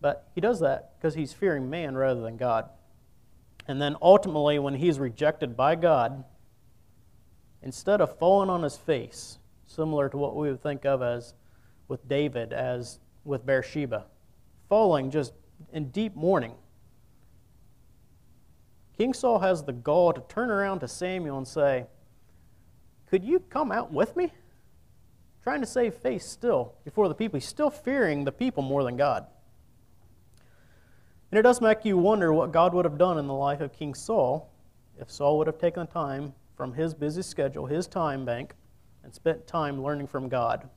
But 0.00 0.30
he 0.34 0.40
does 0.40 0.60
that 0.60 0.94
because 0.96 1.14
he's 1.14 1.32
fearing 1.32 1.68
man 1.68 1.94
rather 1.94 2.22
than 2.22 2.36
God. 2.36 2.70
And 3.68 3.80
then 3.80 3.96
ultimately, 4.02 4.58
when 4.58 4.74
he's 4.74 4.98
rejected 4.98 5.56
by 5.56 5.76
God, 5.76 6.24
instead 7.62 8.00
of 8.00 8.18
falling 8.18 8.50
on 8.50 8.62
his 8.62 8.76
face, 8.76 9.38
similar 9.66 10.08
to 10.08 10.16
what 10.16 10.34
we 10.34 10.48
would 10.48 10.62
think 10.62 10.84
of 10.84 11.02
as 11.02 11.34
with 11.92 12.08
David, 12.08 12.54
as 12.54 13.00
with 13.22 13.44
Bathsheba, 13.44 14.06
falling 14.70 15.10
just 15.10 15.34
in 15.74 15.90
deep 15.90 16.16
mourning, 16.16 16.54
King 18.96 19.12
Saul 19.12 19.40
has 19.40 19.62
the 19.62 19.74
gall 19.74 20.14
to 20.14 20.22
turn 20.26 20.50
around 20.50 20.80
to 20.80 20.88
Samuel 20.88 21.36
and 21.36 21.46
say, 21.46 21.84
Could 23.10 23.22
you 23.22 23.40
come 23.40 23.70
out 23.70 23.92
with 23.92 24.16
me? 24.16 24.32
trying 25.42 25.60
to 25.60 25.66
save 25.66 25.94
face 25.94 26.24
still 26.24 26.72
before 26.84 27.08
the 27.08 27.14
people. 27.14 27.38
He's 27.38 27.48
still 27.48 27.68
fearing 27.68 28.24
the 28.24 28.32
people 28.32 28.62
more 28.62 28.84
than 28.84 28.96
God. 28.96 29.26
And 31.30 31.38
it 31.38 31.42
does 31.42 31.60
make 31.60 31.84
you 31.84 31.98
wonder 31.98 32.32
what 32.32 32.52
God 32.52 32.72
would 32.72 32.86
have 32.86 32.96
done 32.96 33.18
in 33.18 33.26
the 33.26 33.34
life 33.34 33.60
of 33.60 33.72
King 33.72 33.92
Saul 33.92 34.50
if 34.98 35.10
Saul 35.10 35.36
would 35.38 35.46
have 35.46 35.58
taken 35.58 35.84
the 35.84 35.92
time 35.92 36.32
from 36.56 36.72
his 36.72 36.94
busy 36.94 37.22
schedule, 37.22 37.66
his 37.66 37.86
time 37.86 38.24
bank, 38.24 38.54
and 39.02 39.12
spent 39.12 39.46
time 39.46 39.82
learning 39.82 40.06
from 40.06 40.28
God. 40.30 40.70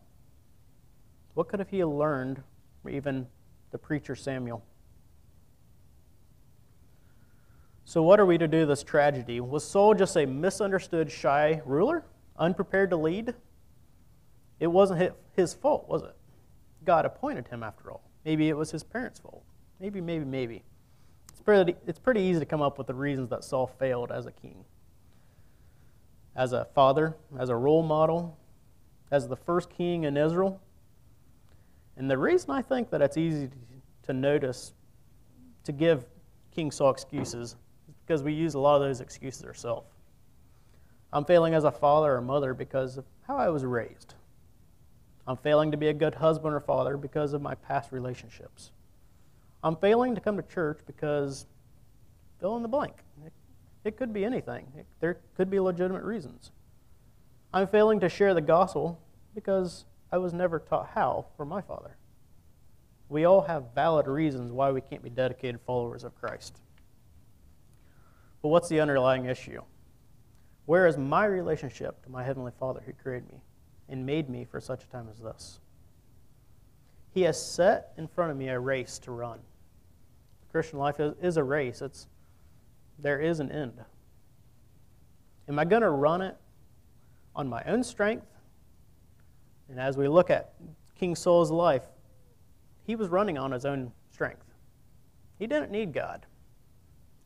What 1.36 1.48
could 1.50 1.60
have 1.60 1.70
he 1.70 1.84
learned 1.86 2.42
from 2.82 2.92
even 2.92 3.28
the 3.72 3.78
preacher 3.78 4.16
Samuel? 4.16 4.64
So, 7.84 8.02
what 8.02 8.20
are 8.20 8.26
we 8.26 8.40
to 8.40 8.48
do 8.48 8.66
this 8.66 8.84
tragedy? 8.84 9.40
Was 9.40 9.64
Saul 9.64 9.94
just 9.94 10.16
a 10.16 10.26
misunderstood, 10.26 11.12
shy 11.12 11.62
ruler, 11.66 12.04
unprepared 12.40 12.90
to 12.90 12.98
lead? 12.98 13.36
It 14.60 14.68
wasn't 14.68 15.14
his 15.34 15.54
fault, 15.54 15.88
was 15.88 16.02
it? 16.02 16.16
God 16.84 17.06
appointed 17.06 17.48
him 17.50 17.62
after 17.62 17.92
all. 17.92 18.10
Maybe 18.24 18.50
it 18.50 18.58
was 18.58 18.72
his 18.72 18.84
parents' 18.84 19.20
fault. 19.20 19.44
Maybe, 19.80 20.02
maybe, 20.02 20.26
maybe. 20.26 20.64
It's 21.30 21.42
pretty, 21.42 21.76
it's 21.86 22.00
pretty 22.00 22.22
easy 22.22 22.40
to 22.40 22.46
come 22.46 22.62
up 22.62 22.78
with 22.78 22.88
the 22.88 22.94
reasons 22.94 23.30
that 23.30 23.44
Saul 23.44 23.68
failed 23.68 24.12
as 24.12 24.26
a 24.26 24.32
king. 24.32 24.64
As 26.36 26.54
a 26.54 26.66
father, 26.74 27.16
as 27.38 27.50
a 27.50 27.56
role 27.56 27.84
model, 27.84 28.38
as 29.12 29.28
the 29.28 29.36
first 29.36 29.70
king 29.70 30.06
in 30.06 30.18
Israel. 30.18 30.62
And 31.98 32.10
the 32.10 32.18
reason 32.18 32.52
I 32.52 32.62
think 32.62 32.90
that 32.90 33.02
it's 33.02 33.18
easy 33.18 33.50
to 34.04 34.14
notice, 34.14 34.74
to 35.64 35.72
give 35.72 36.06
King 36.52 36.72
Saul 36.72 36.92
excuses, 36.92 37.56
is 37.88 37.96
because 38.06 38.24
we 38.24 38.34
use 38.34 38.54
a 38.54 38.60
lot 38.60 38.76
of 38.76 38.82
those 38.82 39.02
excuses 39.02 39.44
ourselves. 39.44 39.88
I'm 41.14 41.26
failing 41.26 41.54
as 41.54 41.64
a 41.64 41.72
father 41.72 42.16
or 42.16 42.22
mother 42.22 42.54
because 42.54 42.98
of 42.98 43.06
how 43.28 43.38
I 43.38 43.50
was 43.50 43.64
raised. 43.64 44.16
I'm 45.28 45.38
failing 45.38 45.72
to 45.72 45.78
be 45.78 45.88
a 45.88 45.94
good 45.94 46.16
husband 46.16 46.54
or 46.54 46.60
father 46.60 46.98
because 46.98 47.34
of 47.34 47.42
my 47.42 47.56
past 47.56 47.92
relationships. 47.92 48.72
I'm 49.64 49.76
failing 49.76 50.14
to 50.14 50.22
come 50.22 50.36
to 50.38 50.44
church 50.44 50.80
because 50.86 51.48
fill 52.40 52.56
in 52.58 52.62
the 52.62 52.68
blank. 52.68 52.96
It, 53.26 53.34
it 53.84 53.98
could 53.98 54.14
be 54.14 54.26
anything, 54.26 54.68
it, 54.78 54.86
there 55.00 55.18
could 55.36 55.50
be 55.50 55.60
legitimate 55.60 56.04
reasons. 56.04 56.52
I'm 57.54 57.68
failing 57.68 58.02
to 58.02 58.10
share 58.10 58.34
the 58.34 58.42
gospel 58.42 59.00
because 59.34 59.86
I 60.16 60.18
was 60.18 60.32
never 60.32 60.60
taught 60.60 60.92
how 60.96 61.26
from 61.36 61.50
my 61.50 61.60
father. 61.60 61.98
We 63.10 63.26
all 63.26 63.42
have 63.42 63.76
valid 63.76 64.08
reasons 64.08 64.54
why 64.54 64.72
we 64.72 64.80
can't 64.80 65.04
be 65.04 65.10
dedicated 65.10 65.60
followers 65.68 66.06
of 66.06 66.16
Christ. 66.16 66.62
But 68.42 68.48
what's 68.48 68.70
the 68.70 68.80
underlying 68.80 69.26
issue? 69.26 69.62
Where 70.68 70.88
is 70.88 70.98
my 70.98 71.26
relationship 71.26 72.02
to 72.04 72.10
my 72.10 72.24
Heavenly 72.24 72.54
Father 72.58 72.82
who 72.86 72.94
created 72.94 73.30
me? 73.30 73.42
and 73.90 74.06
made 74.06 74.30
me 74.30 74.46
for 74.46 74.60
such 74.60 74.84
a 74.84 74.88
time 74.88 75.08
as 75.12 75.20
this. 75.20 75.60
He 77.14 77.22
has 77.24 77.54
set 77.54 77.94
in 77.98 78.08
front 78.08 78.32
of 78.32 78.38
me 78.38 78.50
a 78.50 78.60
race 78.60 79.00
to 79.00 79.12
run. 79.12 79.40
Christian 80.52 80.80
life 80.80 81.00
is, 81.00 81.14
is 81.22 81.38
a 81.38 81.44
race. 81.44 81.82
It's, 81.82 82.08
there 82.98 83.20
is 83.20 83.40
an 83.40 83.52
end. 83.52 83.74
Am 85.48 85.60
I 85.60 85.66
going 85.66 85.82
to 85.82 85.90
run 85.90 86.22
it 86.22 86.36
on 87.36 87.48
my 87.48 87.62
own 87.66 87.84
strength? 87.84 88.26
And 89.70 89.80
as 89.80 89.98
we 89.98 90.08
look 90.08 90.30
at 90.30 90.54
King 90.96 91.16
Saul's 91.16 91.52
life, 91.52 91.84
he 92.86 92.96
was 92.96 93.10
running 93.10 93.38
on 93.38 93.52
his 93.52 93.66
own 93.66 93.92
strength. 94.12 94.46
He 95.40 95.48
didn't 95.48 95.72
need 95.72 95.94
God. 95.94 96.26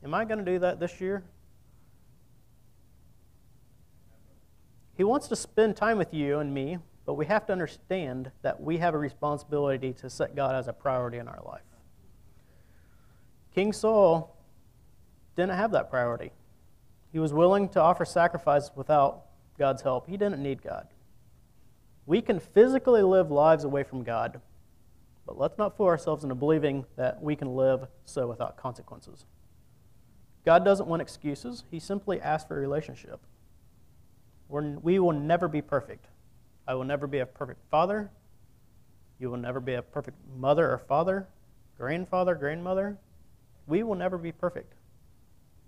Am 0.03 0.13
I 0.13 0.25
going 0.25 0.39
to 0.39 0.45
do 0.45 0.59
that 0.59 0.79
this 0.79 1.01
year? 1.01 1.23
He 4.95 5.03
wants 5.03 5.27
to 5.27 5.35
spend 5.35 5.75
time 5.75 5.97
with 5.97 6.13
you 6.13 6.39
and 6.39 6.53
me, 6.53 6.77
but 7.05 7.13
we 7.13 7.25
have 7.25 7.45
to 7.47 7.53
understand 7.53 8.31
that 8.41 8.61
we 8.61 8.77
have 8.77 8.93
a 8.93 8.97
responsibility 8.97 9.93
to 9.93 10.09
set 10.09 10.35
God 10.35 10.55
as 10.55 10.67
a 10.67 10.73
priority 10.73 11.17
in 11.17 11.27
our 11.27 11.41
life. 11.45 11.61
King 13.53 13.73
Saul 13.73 14.35
didn't 15.35 15.55
have 15.55 15.71
that 15.71 15.89
priority. 15.89 16.31
He 17.11 17.19
was 17.19 17.33
willing 17.33 17.69
to 17.69 17.81
offer 17.81 18.05
sacrifice 18.05 18.71
without 18.75 19.25
God's 19.57 19.81
help. 19.81 20.07
He 20.07 20.17
didn't 20.17 20.41
need 20.41 20.61
God. 20.61 20.87
We 22.09 22.23
can 22.23 22.39
physically 22.39 23.03
live 23.03 23.29
lives 23.29 23.65
away 23.65 23.83
from 23.83 24.03
God, 24.03 24.41
but 25.27 25.37
let's 25.37 25.59
not 25.59 25.77
fool 25.77 25.85
ourselves 25.85 26.23
into 26.23 26.33
believing 26.33 26.85
that 26.95 27.21
we 27.21 27.35
can 27.35 27.55
live 27.55 27.85
so 28.03 28.25
without 28.25 28.57
consequences. 28.57 29.25
God 30.43 30.65
doesn't 30.65 30.87
want 30.87 31.03
excuses, 31.03 31.65
He 31.69 31.79
simply 31.79 32.19
asks 32.19 32.47
for 32.47 32.57
a 32.57 32.61
relationship. 32.61 33.19
We're, 34.47 34.79
we 34.79 34.97
will 34.97 35.11
never 35.11 35.47
be 35.47 35.61
perfect. 35.61 36.07
I 36.67 36.73
will 36.73 36.83
never 36.83 37.05
be 37.05 37.19
a 37.19 37.27
perfect 37.27 37.61
father. 37.69 38.09
You 39.19 39.29
will 39.29 39.37
never 39.37 39.59
be 39.59 39.75
a 39.75 39.83
perfect 39.83 40.17
mother 40.35 40.71
or 40.71 40.79
father, 40.79 41.27
grandfather, 41.77 42.33
grandmother. 42.33 42.97
We 43.67 43.83
will 43.83 43.93
never 43.93 44.17
be 44.17 44.31
perfect. 44.31 44.73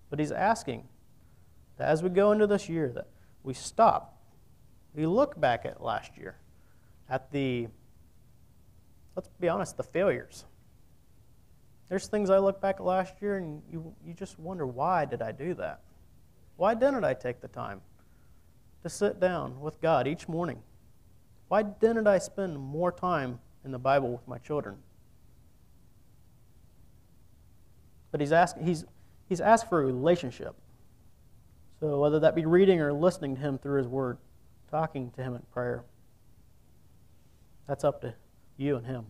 But 0.10 0.18
he's 0.18 0.32
asking 0.32 0.88
that 1.78 1.88
as 1.88 2.02
we 2.02 2.10
go 2.10 2.32
into 2.32 2.48
this 2.48 2.68
year, 2.68 2.92
that 2.96 3.10
we 3.44 3.54
stop. 3.54 4.18
We 4.94 5.06
look 5.06 5.40
back 5.40 5.66
at 5.66 5.82
last 5.82 6.18
year, 6.18 6.36
at 7.10 7.32
the, 7.32 7.68
let's 9.16 9.30
be 9.40 9.50
honest, 9.50 9.78
the 9.78 9.84
failures. 9.84 10.46
There's 11.90 12.08
things 12.08 12.30
I 12.30 12.38
look 12.40 12.62
back 12.62 12.76
at 12.76 12.86
last 12.86 13.16
year 13.22 13.38
and 13.38 13.62
you, 13.72 13.94
you 14.06 14.14
just 14.14 14.40
wonder, 14.40 14.66
why 14.66 15.06
did 15.06 15.22
I 15.22 15.32
do 15.32 15.54
that? 15.56 15.82
Why 16.58 16.74
didn't 16.74 17.04
I 17.04 17.14
take 17.14 17.42
the 17.42 17.48
time? 17.48 17.82
to 18.84 18.90
sit 18.90 19.20
down 19.20 19.60
with 19.60 19.80
God 19.82 20.08
each 20.08 20.28
morning? 20.28 20.62
Why 21.48 21.64
didn't 21.64 22.08
I 22.08 22.18
spend 22.18 22.58
more 22.58 22.92
time 22.92 23.40
in 23.64 23.72
the 23.72 23.80
Bible 23.80 24.12
with 24.12 24.28
my 24.28 24.38
children? 24.38 24.78
But 28.12 28.22
he's 28.22 28.32
asking 28.32 28.66
he's 28.66 28.86
he's 29.30 29.42
asked 29.42 29.70
for 29.70 29.82
a 29.82 29.86
relationship. 29.86 30.56
So 31.80 32.00
whether 32.00 32.20
that 32.20 32.36
be 32.36 32.46
reading 32.46 32.80
or 32.80 32.94
listening 32.94 33.36
to 33.36 33.42
him 33.42 33.58
through 33.58 33.78
his 33.78 33.88
word, 33.88 34.18
talking 34.72 35.12
to 35.12 35.22
him 35.22 35.36
in 35.36 35.42
prayer. 35.54 35.84
That's 37.68 37.84
up 37.84 38.02
to 38.02 38.16
you 38.58 38.78
and 38.78 38.86
him. 38.86 39.06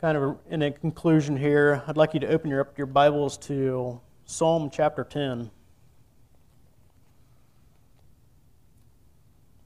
Kind 0.00 0.16
of 0.16 0.38
in 0.48 0.62
a 0.62 0.70
conclusion 0.70 1.36
here, 1.36 1.82
I'd 1.86 1.96
like 1.96 2.14
you 2.14 2.20
to 2.20 2.28
open 2.28 2.48
your, 2.48 2.60
up 2.60 2.78
your 2.78 2.86
Bibles 2.86 3.36
to 3.38 4.00
Psalm 4.24 4.70
chapter 4.72 5.04
10. 5.04 5.50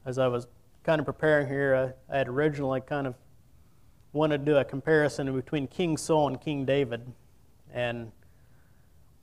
as 0.09 0.17
I 0.17 0.27
was 0.27 0.47
kind 0.83 0.99
of 0.99 1.05
preparing 1.05 1.47
here, 1.47 1.93
I, 2.09 2.13
I 2.13 2.17
had 2.17 2.27
originally 2.27 2.81
kind 2.81 3.05
of 3.05 3.13
wanted 4.11 4.39
to 4.39 4.51
do 4.51 4.57
a 4.57 4.65
comparison 4.65 5.31
between 5.35 5.67
King 5.67 5.97
Saul 5.97 6.29
and 6.29 6.41
King 6.41 6.65
David. 6.65 7.13
And 7.71 8.11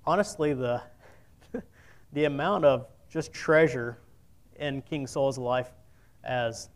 honestly, 0.06 0.54
the, 0.54 0.80
the 2.16 2.24
amount 2.24 2.64
of 2.64 2.86
just 3.10 3.30
treasure 3.30 3.98
in 4.58 4.80
King 4.80 5.06
Saul's 5.06 5.36
life 5.36 5.68
as 6.24 6.70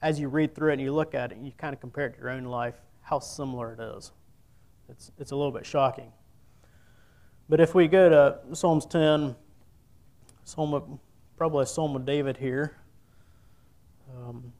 as 0.00 0.20
you 0.20 0.28
read 0.28 0.54
through 0.54 0.70
it 0.70 0.74
and 0.74 0.82
you 0.82 0.92
look 0.92 1.16
at 1.16 1.32
it 1.32 1.36
and 1.36 1.44
you 1.44 1.50
kind 1.58 1.74
of 1.74 1.80
compare 1.80 2.06
it 2.06 2.14
to 2.14 2.20
your 2.20 2.30
own 2.30 2.44
life, 2.44 2.76
how 3.00 3.18
similar 3.18 3.72
it 3.72 3.80
is. 3.96 4.12
It's, 4.88 5.10
it's 5.18 5.32
a 5.32 5.36
little 5.36 5.50
bit 5.50 5.66
shocking. 5.66 6.12
But 7.48 7.58
if 7.58 7.74
we 7.74 7.88
go 7.88 8.08
to 8.08 8.54
Psalms 8.54 8.86
10, 8.86 9.34
Psalm 10.44 10.74
of 10.74 10.84
probably 11.36 11.64
a 11.64 11.66
psalm 11.66 11.96
of 11.96 12.06
David 12.06 12.36
here. 12.36 12.76
Um, 14.16 14.52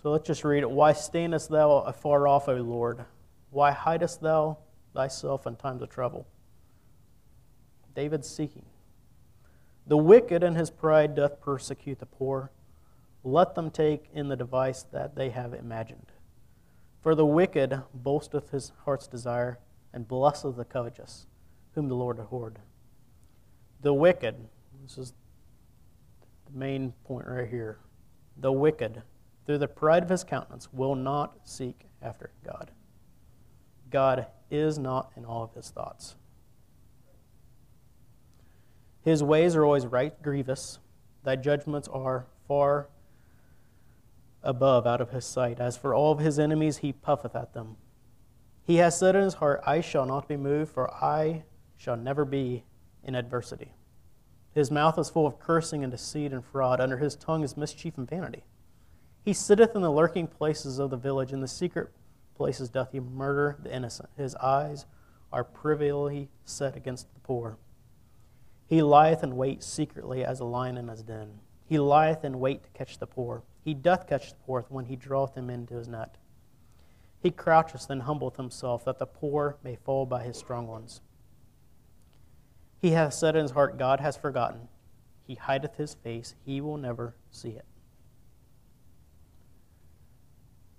so 0.00 0.12
let's 0.12 0.28
just 0.28 0.44
read 0.44 0.62
it. 0.62 0.70
Why 0.70 0.92
standest 0.92 1.50
thou 1.50 1.78
afar 1.78 2.28
off, 2.28 2.48
O 2.48 2.54
Lord? 2.54 3.04
Why 3.50 3.72
hidest 3.72 4.20
thou 4.20 4.58
thyself 4.94 5.44
in 5.48 5.56
times 5.56 5.82
of 5.82 5.90
trouble? 5.90 6.24
David's 7.96 8.28
seeking. 8.28 8.64
The 9.86 9.96
wicked 9.96 10.42
in 10.42 10.54
his 10.54 10.70
pride 10.70 11.14
doth 11.14 11.40
persecute 11.40 12.00
the 12.00 12.06
poor. 12.06 12.50
Let 13.22 13.54
them 13.54 13.70
take 13.70 14.08
in 14.12 14.28
the 14.28 14.36
device 14.36 14.82
that 14.92 15.14
they 15.14 15.30
have 15.30 15.52
imagined. 15.52 16.12
For 17.00 17.14
the 17.14 17.26
wicked 17.26 17.82
boasteth 17.94 18.50
his 18.50 18.72
heart's 18.84 19.06
desire, 19.06 19.58
and 19.92 20.08
blesseth 20.08 20.56
the 20.56 20.64
covetous, 20.64 21.26
whom 21.74 21.88
the 21.88 21.94
Lord 21.94 22.18
abhorred. 22.18 22.58
The 23.80 23.94
wicked, 23.94 24.34
this 24.82 24.98
is 24.98 25.14
the 26.46 26.58
main 26.58 26.92
point 27.04 27.26
right 27.26 27.48
here. 27.48 27.78
The 28.36 28.52
wicked, 28.52 29.02
through 29.46 29.58
the 29.58 29.68
pride 29.68 30.02
of 30.02 30.08
his 30.08 30.24
countenance, 30.24 30.68
will 30.72 30.94
not 30.94 31.38
seek 31.44 31.86
after 32.02 32.30
God. 32.44 32.72
God 33.90 34.26
is 34.50 34.78
not 34.78 35.12
in 35.16 35.24
all 35.24 35.44
of 35.44 35.54
his 35.54 35.70
thoughts. 35.70 36.16
His 39.06 39.22
ways 39.22 39.54
are 39.54 39.64
always 39.64 39.86
right 39.86 40.20
grievous. 40.20 40.80
Thy 41.22 41.36
judgments 41.36 41.86
are 41.86 42.26
far 42.48 42.88
above 44.42 44.84
out 44.84 45.00
of 45.00 45.10
his 45.10 45.24
sight. 45.24 45.60
As 45.60 45.76
for 45.76 45.94
all 45.94 46.10
of 46.10 46.18
his 46.18 46.40
enemies, 46.40 46.78
he 46.78 46.92
puffeth 46.92 47.36
at 47.36 47.54
them. 47.54 47.76
He 48.64 48.78
has 48.78 48.98
said 48.98 49.14
in 49.14 49.22
his 49.22 49.34
heart, 49.34 49.60
I 49.64 49.80
shall 49.80 50.06
not 50.06 50.26
be 50.26 50.36
moved, 50.36 50.72
for 50.72 50.92
I 50.92 51.44
shall 51.76 51.96
never 51.96 52.24
be 52.24 52.64
in 53.04 53.14
adversity. 53.14 53.74
His 54.52 54.72
mouth 54.72 54.98
is 54.98 55.08
full 55.08 55.24
of 55.24 55.38
cursing 55.38 55.84
and 55.84 55.92
deceit 55.92 56.32
and 56.32 56.44
fraud. 56.44 56.80
Under 56.80 56.96
his 56.96 57.14
tongue 57.14 57.44
is 57.44 57.56
mischief 57.56 57.96
and 57.96 58.10
vanity. 58.10 58.42
He 59.24 59.32
sitteth 59.32 59.76
in 59.76 59.82
the 59.82 59.92
lurking 59.92 60.26
places 60.26 60.80
of 60.80 60.90
the 60.90 60.96
village. 60.96 61.32
In 61.32 61.42
the 61.42 61.46
secret 61.46 61.90
places 62.34 62.70
doth 62.70 62.90
he 62.90 62.98
murder 62.98 63.56
the 63.62 63.72
innocent. 63.72 64.08
His 64.16 64.34
eyes 64.34 64.84
are 65.32 65.44
privily 65.44 66.28
set 66.44 66.76
against 66.76 67.14
the 67.14 67.20
poor. 67.20 67.56
He 68.68 68.82
lieth 68.82 69.22
in 69.22 69.36
wait 69.36 69.62
secretly 69.62 70.24
as 70.24 70.40
a 70.40 70.44
lion 70.44 70.76
in 70.76 70.88
his 70.88 71.02
den. 71.02 71.40
He 71.68 71.78
lieth 71.78 72.24
in 72.24 72.40
wait 72.40 72.64
to 72.64 72.70
catch 72.70 72.98
the 72.98 73.06
poor. 73.06 73.42
He 73.64 73.74
doth 73.74 74.06
catch 74.06 74.30
the 74.30 74.38
poor 74.46 74.64
when 74.68 74.86
he 74.86 74.96
draweth 74.96 75.34
them 75.34 75.50
into 75.50 75.74
his 75.74 75.88
net. 75.88 76.16
He 77.20 77.30
croucheth 77.30 77.88
and 77.90 78.02
humbleth 78.02 78.36
himself, 78.36 78.84
that 78.84 78.98
the 78.98 79.06
poor 79.06 79.56
may 79.64 79.76
fall 79.76 80.06
by 80.06 80.22
his 80.22 80.36
strong 80.36 80.66
ones. 80.66 81.00
He 82.80 82.90
hath 82.90 83.14
said 83.14 83.34
in 83.34 83.42
his 83.42 83.52
heart, 83.52 83.78
God 83.78 84.00
has 84.00 84.16
forgotten. 84.16 84.68
He 85.26 85.34
hideth 85.34 85.76
his 85.76 85.94
face, 85.94 86.34
he 86.44 86.60
will 86.60 86.76
never 86.76 87.16
see 87.30 87.50
it. 87.50 87.64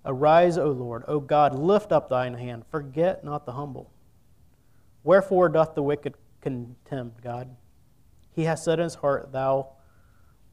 Arise, 0.05 0.57
O 0.57 0.69
Lord, 0.69 1.03
O 1.07 1.19
God, 1.19 1.53
lift 1.53 1.91
up 1.91 2.07
thine 2.07 2.35
hand, 2.35 2.63
forget 2.71 3.25
not 3.25 3.45
the 3.45 3.51
humble. 3.53 3.91
Wherefore 5.03 5.49
doth 5.49 5.75
the 5.75 5.83
wicked 5.83 6.13
contemn 6.39 7.11
God? 7.21 7.53
He 8.37 8.43
hath 8.43 8.59
said 8.59 8.77
in 8.77 8.83
his 8.83 8.93
heart, 8.93 9.31
Thou 9.31 9.69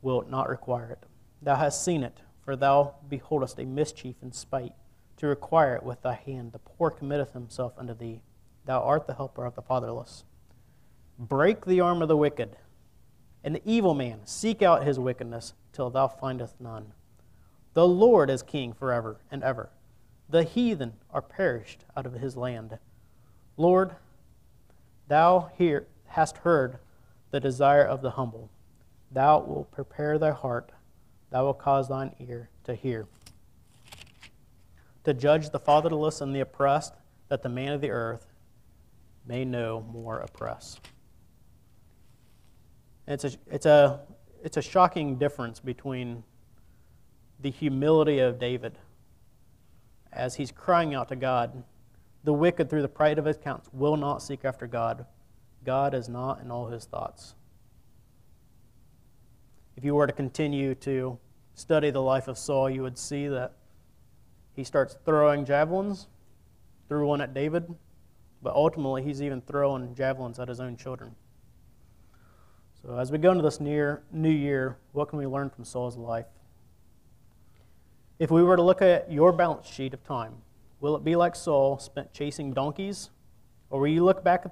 wilt 0.00 0.30
not 0.30 0.48
require 0.48 0.88
it. 0.88 1.04
Thou 1.42 1.56
hast 1.56 1.84
seen 1.84 2.02
it, 2.02 2.22
for 2.42 2.56
thou 2.56 2.94
beholdest 3.10 3.58
a 3.58 3.66
mischief 3.66 4.16
and 4.22 4.34
spite, 4.34 4.72
to 5.18 5.26
require 5.26 5.76
it 5.76 5.82
with 5.82 6.00
thy 6.00 6.14
hand. 6.14 6.52
The 6.52 6.60
poor 6.60 6.90
committeth 6.90 7.34
himself 7.34 7.74
unto 7.76 7.92
thee. 7.92 8.22
Thou 8.64 8.80
art 8.80 9.06
the 9.06 9.12
helper 9.12 9.44
of 9.44 9.54
the 9.54 9.60
fatherless. 9.60 10.24
Break 11.18 11.66
the 11.66 11.82
arm 11.82 12.00
of 12.00 12.08
the 12.08 12.16
wicked, 12.16 12.56
and 13.44 13.54
the 13.54 13.62
evil 13.66 13.92
man 13.92 14.20
seek 14.24 14.62
out 14.62 14.86
his 14.86 14.98
wickedness 14.98 15.52
till 15.74 15.90
thou 15.90 16.08
findest 16.08 16.58
none. 16.58 16.94
The 17.74 17.86
Lord 17.86 18.30
is 18.30 18.42
king 18.42 18.72
forever 18.72 19.20
and 19.30 19.44
ever. 19.44 19.68
The 20.30 20.44
heathen 20.44 20.94
are 21.10 21.20
perished 21.20 21.84
out 21.94 22.06
of 22.06 22.14
his 22.14 22.34
land. 22.34 22.78
Lord, 23.58 23.96
thou 25.06 25.50
here 25.58 25.86
hast 26.06 26.38
heard 26.38 26.78
the 27.34 27.40
desire 27.40 27.82
of 27.82 28.00
the 28.00 28.10
humble. 28.10 28.48
Thou 29.10 29.40
wilt 29.40 29.72
prepare 29.72 30.18
thy 30.18 30.30
heart, 30.30 30.70
thou 31.30 31.46
wilt 31.46 31.58
cause 31.58 31.88
thine 31.88 32.14
ear 32.20 32.48
to 32.62 32.76
hear. 32.76 33.08
To 35.02 35.12
judge 35.12 35.50
the 35.50 35.58
fatherless 35.58 36.20
and 36.20 36.32
the 36.32 36.38
oppressed, 36.38 36.94
that 37.30 37.42
the 37.42 37.48
man 37.48 37.72
of 37.72 37.80
the 37.80 37.90
earth 37.90 38.28
may 39.26 39.44
no 39.44 39.80
more 39.92 40.20
oppress. 40.20 40.78
It's 43.08 43.24
a, 43.24 43.32
it's, 43.50 43.66
a, 43.66 43.98
it's 44.44 44.56
a 44.56 44.62
shocking 44.62 45.16
difference 45.18 45.58
between 45.58 46.22
the 47.40 47.50
humility 47.50 48.20
of 48.20 48.38
David 48.38 48.78
as 50.12 50.36
he's 50.36 50.52
crying 50.52 50.94
out 50.94 51.08
to 51.08 51.16
God. 51.16 51.64
The 52.22 52.32
wicked, 52.32 52.70
through 52.70 52.82
the 52.82 52.88
pride 52.88 53.18
of 53.18 53.24
his 53.24 53.38
counts, 53.38 53.68
will 53.72 53.96
not 53.96 54.22
seek 54.22 54.44
after 54.44 54.68
God. 54.68 55.04
God 55.64 55.94
is 55.94 56.08
not 56.08 56.40
in 56.40 56.50
all 56.50 56.66
his 56.66 56.84
thoughts. 56.84 57.34
If 59.76 59.84
you 59.84 59.94
were 59.94 60.06
to 60.06 60.12
continue 60.12 60.74
to 60.76 61.18
study 61.54 61.90
the 61.90 62.02
life 62.02 62.28
of 62.28 62.38
Saul, 62.38 62.70
you 62.70 62.82
would 62.82 62.98
see 62.98 63.28
that 63.28 63.54
he 64.54 64.62
starts 64.62 64.96
throwing 65.04 65.44
javelins, 65.44 66.06
threw 66.88 67.06
one 67.08 67.20
at 67.20 67.34
David, 67.34 67.74
but 68.42 68.54
ultimately 68.54 69.02
he's 69.02 69.22
even 69.22 69.40
throwing 69.40 69.94
javelins 69.94 70.38
at 70.38 70.48
his 70.48 70.60
own 70.60 70.76
children. 70.76 71.14
So, 72.82 72.98
as 72.98 73.10
we 73.10 73.18
go 73.18 73.30
into 73.30 73.42
this 73.42 73.60
near 73.60 74.02
new 74.12 74.30
year, 74.30 74.76
what 74.92 75.08
can 75.08 75.18
we 75.18 75.26
learn 75.26 75.48
from 75.48 75.64
Saul's 75.64 75.96
life? 75.96 76.26
If 78.18 78.30
we 78.30 78.42
were 78.42 78.56
to 78.56 78.62
look 78.62 78.82
at 78.82 79.10
your 79.10 79.32
balance 79.32 79.66
sheet 79.66 79.94
of 79.94 80.04
time, 80.04 80.34
will 80.80 80.94
it 80.94 81.02
be 81.02 81.16
like 81.16 81.34
Saul 81.34 81.78
spent 81.78 82.12
chasing 82.12 82.52
donkeys? 82.52 83.10
Or 83.70 83.80
will 83.80 83.88
you 83.88 84.04
look 84.04 84.22
back 84.22 84.44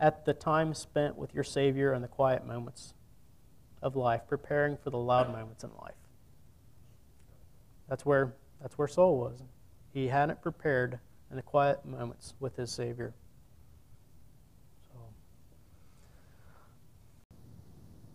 at 0.00 0.24
the 0.24 0.34
time 0.34 0.74
spent 0.74 1.16
with 1.16 1.34
your 1.34 1.44
Savior 1.44 1.92
and 1.92 2.02
the 2.02 2.08
quiet 2.08 2.46
moments 2.46 2.94
of 3.82 3.96
life, 3.96 4.22
preparing 4.28 4.76
for 4.76 4.90
the 4.90 4.98
loud 4.98 5.30
moments 5.30 5.64
in 5.64 5.70
life? 5.80 5.94
That's 7.88 8.04
where, 8.04 8.34
that's 8.60 8.76
where 8.78 8.88
Saul 8.88 9.18
was. 9.18 9.42
He 9.92 10.08
hadn't 10.08 10.42
prepared 10.42 10.98
in 11.30 11.36
the 11.36 11.42
quiet 11.42 11.84
moments 11.84 12.34
with 12.40 12.56
his 12.56 12.72
Savior. 12.72 13.14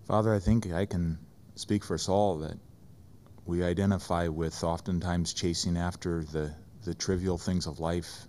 Father, 0.10 0.34
I 0.34 0.40
think 0.40 0.74
I 0.74 0.88
can 0.88 1.20
speak 1.54 1.84
for 1.84 2.00
Saul 2.00 2.40
that 2.40 2.58
we 3.46 3.64
identify 3.64 4.28
with 4.28 4.64
oftentimes 4.64 5.34
chasing 5.34 5.78
after 5.78 6.24
the, 6.24 6.52
the 6.84 6.96
trivial 6.96 7.38
things 7.38 7.68
of 7.68 7.80
life, 7.80 8.26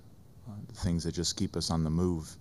uh, 0.46 0.52
the 0.68 0.74
things 0.74 1.04
that 1.04 1.12
just 1.12 1.38
keep 1.38 1.56
us 1.56 1.70
on 1.70 1.82
the 1.82 1.88
move, 1.88 2.36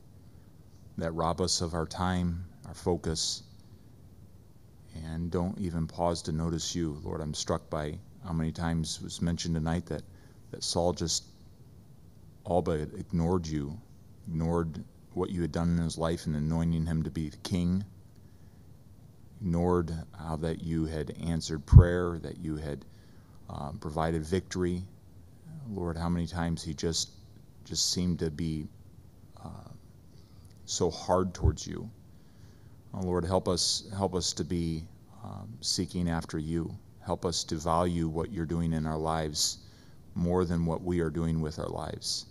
that 0.99 1.11
rob 1.11 1.41
us 1.41 1.61
of 1.61 1.73
our 1.73 1.85
time, 1.85 2.45
our 2.65 2.73
focus, 2.73 3.43
and 5.05 5.31
don't 5.31 5.57
even 5.59 5.87
pause 5.87 6.21
to 6.23 6.31
notice 6.31 6.75
you. 6.75 6.99
Lord, 7.03 7.21
I'm 7.21 7.33
struck 7.33 7.69
by 7.69 7.99
how 8.23 8.33
many 8.33 8.51
times 8.51 8.97
it 9.01 9.03
was 9.03 9.21
mentioned 9.21 9.55
tonight 9.55 9.85
that, 9.87 10.03
that 10.51 10.63
Saul 10.63 10.93
just 10.93 11.23
all 12.43 12.61
but 12.61 12.79
ignored 12.97 13.47
you, 13.47 13.79
ignored 14.27 14.83
what 15.13 15.29
you 15.29 15.41
had 15.41 15.51
done 15.51 15.77
in 15.77 15.83
his 15.83 15.97
life 15.97 16.25
and 16.25 16.35
anointing 16.35 16.85
him 16.85 17.03
to 17.03 17.11
be 17.11 17.29
the 17.29 17.37
king 17.37 17.83
ignored 19.39 19.93
how 20.17 20.35
that 20.37 20.61
you 20.63 20.85
had 20.85 21.15
answered 21.25 21.65
prayer, 21.65 22.19
that 22.19 22.37
you 22.39 22.57
had 22.57 22.83
um, 23.49 23.77
provided 23.79 24.23
victory. 24.23 24.83
Lord, 25.69 25.97
how 25.97 26.09
many 26.09 26.27
times 26.27 26.63
he 26.63 26.73
just 26.73 27.11
just 27.65 27.91
seemed 27.91 28.19
to 28.19 28.31
be 28.31 28.65
uh, 28.65 28.78
so 30.69 30.91
hard 30.91 31.33
towards 31.33 31.65
you. 31.65 31.89
Oh, 32.93 33.01
Lord, 33.01 33.25
help 33.25 33.47
us 33.47 33.89
help 33.95 34.13
us 34.13 34.33
to 34.33 34.43
be 34.43 34.83
um, 35.23 35.49
seeking 35.61 36.07
after 36.07 36.37
you. 36.37 36.77
Help 37.01 37.25
us 37.25 37.43
to 37.45 37.55
value 37.55 38.07
what 38.07 38.31
you're 38.31 38.45
doing 38.45 38.73
in 38.73 38.85
our 38.85 38.97
lives 38.97 39.57
more 40.13 40.45
than 40.45 40.65
what 40.65 40.83
we 40.83 40.99
are 40.99 41.09
doing 41.09 41.41
with 41.41 41.57
our 41.57 41.69
lives. 41.69 42.27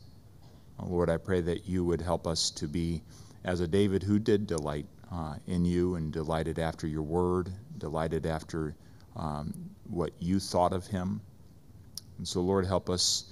Oh, 0.79 0.87
Lord, 0.87 1.11
I 1.11 1.16
pray 1.16 1.40
that 1.40 1.66
you 1.66 1.85
would 1.85 2.01
help 2.01 2.29
us 2.29 2.51
to 2.53 2.68
be 2.68 3.03
as 3.44 3.61
a 3.61 3.66
David 3.66 4.05
who 4.05 4.20
did 4.20 4.46
delight 4.46 4.87
uh, 5.11 5.35
in 5.48 5.64
you 5.64 5.96
and 5.96 6.12
delighted 6.12 6.61
after 6.61 6.87
your 6.87 7.03
word, 7.03 7.51
delighted 7.79 8.24
after 8.24 8.77
um, 9.16 9.53
what 9.88 10.12
you 10.20 10.38
thought 10.38 10.72
of 10.72 10.87
him. 10.87 11.20
And 12.18 12.29
so, 12.29 12.40
Lord, 12.40 12.66
help 12.66 12.88
us 12.88 13.24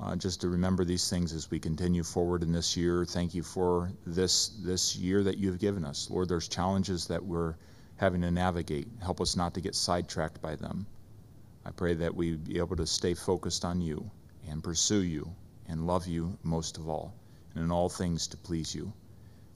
uh, 0.00 0.16
just 0.16 0.40
to 0.40 0.48
remember 0.48 0.84
these 0.84 1.08
things 1.08 1.32
as 1.32 1.50
we 1.50 1.58
continue 1.58 2.02
forward 2.02 2.42
in 2.42 2.52
this 2.52 2.76
year. 2.76 3.04
Thank 3.04 3.34
you 3.34 3.42
for 3.42 3.92
this 4.06 4.48
this 4.64 4.96
year 4.96 5.22
that 5.22 5.38
you've 5.38 5.58
given 5.58 5.84
us, 5.84 6.10
Lord. 6.10 6.28
There's 6.28 6.48
challenges 6.48 7.06
that 7.06 7.24
we're 7.24 7.54
having 7.96 8.22
to 8.22 8.30
navigate. 8.30 8.88
Help 9.00 9.20
us 9.20 9.36
not 9.36 9.54
to 9.54 9.60
get 9.60 9.74
sidetracked 9.74 10.42
by 10.42 10.56
them. 10.56 10.86
I 11.64 11.70
pray 11.70 11.94
that 11.94 12.14
we 12.14 12.36
be 12.36 12.58
able 12.58 12.76
to 12.76 12.86
stay 12.86 13.14
focused 13.14 13.64
on 13.64 13.80
you 13.80 14.10
and 14.48 14.64
pursue 14.64 15.02
you 15.02 15.34
and 15.68 15.86
love 15.86 16.06
you 16.06 16.36
most 16.42 16.78
of 16.78 16.88
all, 16.88 17.14
and 17.54 17.62
in 17.62 17.70
all 17.70 17.88
things 17.88 18.26
to 18.28 18.36
please 18.36 18.74
you. 18.74 18.92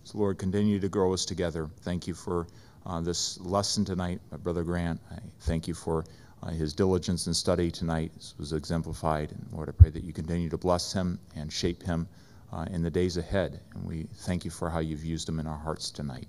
So, 0.05 0.18
Lord, 0.18 0.38
continue 0.38 0.79
to 0.79 0.88
grow 0.88 1.12
us 1.12 1.25
together. 1.25 1.68
Thank 1.81 2.07
you 2.07 2.14
for 2.14 2.46
uh, 2.85 3.01
this 3.01 3.40
lesson 3.40 3.85
tonight, 3.85 4.20
my 4.31 4.37
brother 4.37 4.62
Grant. 4.62 5.01
I 5.11 5.18
thank 5.40 5.66
you 5.66 5.75
for 5.75 6.05
uh, 6.42 6.51
his 6.51 6.72
diligence 6.75 7.27
and 7.27 7.37
study 7.37 7.70
tonight. 7.70 8.12
Was 8.38 8.53
exemplified. 8.53 9.33
And 9.33 9.46
Lord, 9.53 9.68
I 9.68 9.72
pray 9.72 9.90
that 9.90 10.05
you 10.05 10.12
continue 10.12 10.49
to 10.51 10.59
bless 10.59 10.92
him 10.92 11.18
and 11.35 11.53
shape 11.53 11.83
him 11.83 12.09
uh, 12.53 12.66
in 12.70 12.83
the 12.83 12.90
days 12.90 13.16
ahead. 13.16 13.61
And 13.75 13.85
we 13.85 14.07
thank 14.14 14.44
you 14.44 14.51
for 14.51 14.70
how 14.70 14.81
you've 14.81 15.05
used 15.05 15.29
him 15.29 15.40
in 15.40 15.46
our 15.46 15.59
hearts 15.59 15.90
tonight. 15.90 16.29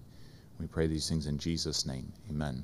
We 0.59 0.67
pray 0.67 0.87
these 0.87 1.07
things 1.07 1.27
in 1.27 1.37
Jesus' 1.37 1.85
name. 1.85 2.11
Amen. 2.29 2.63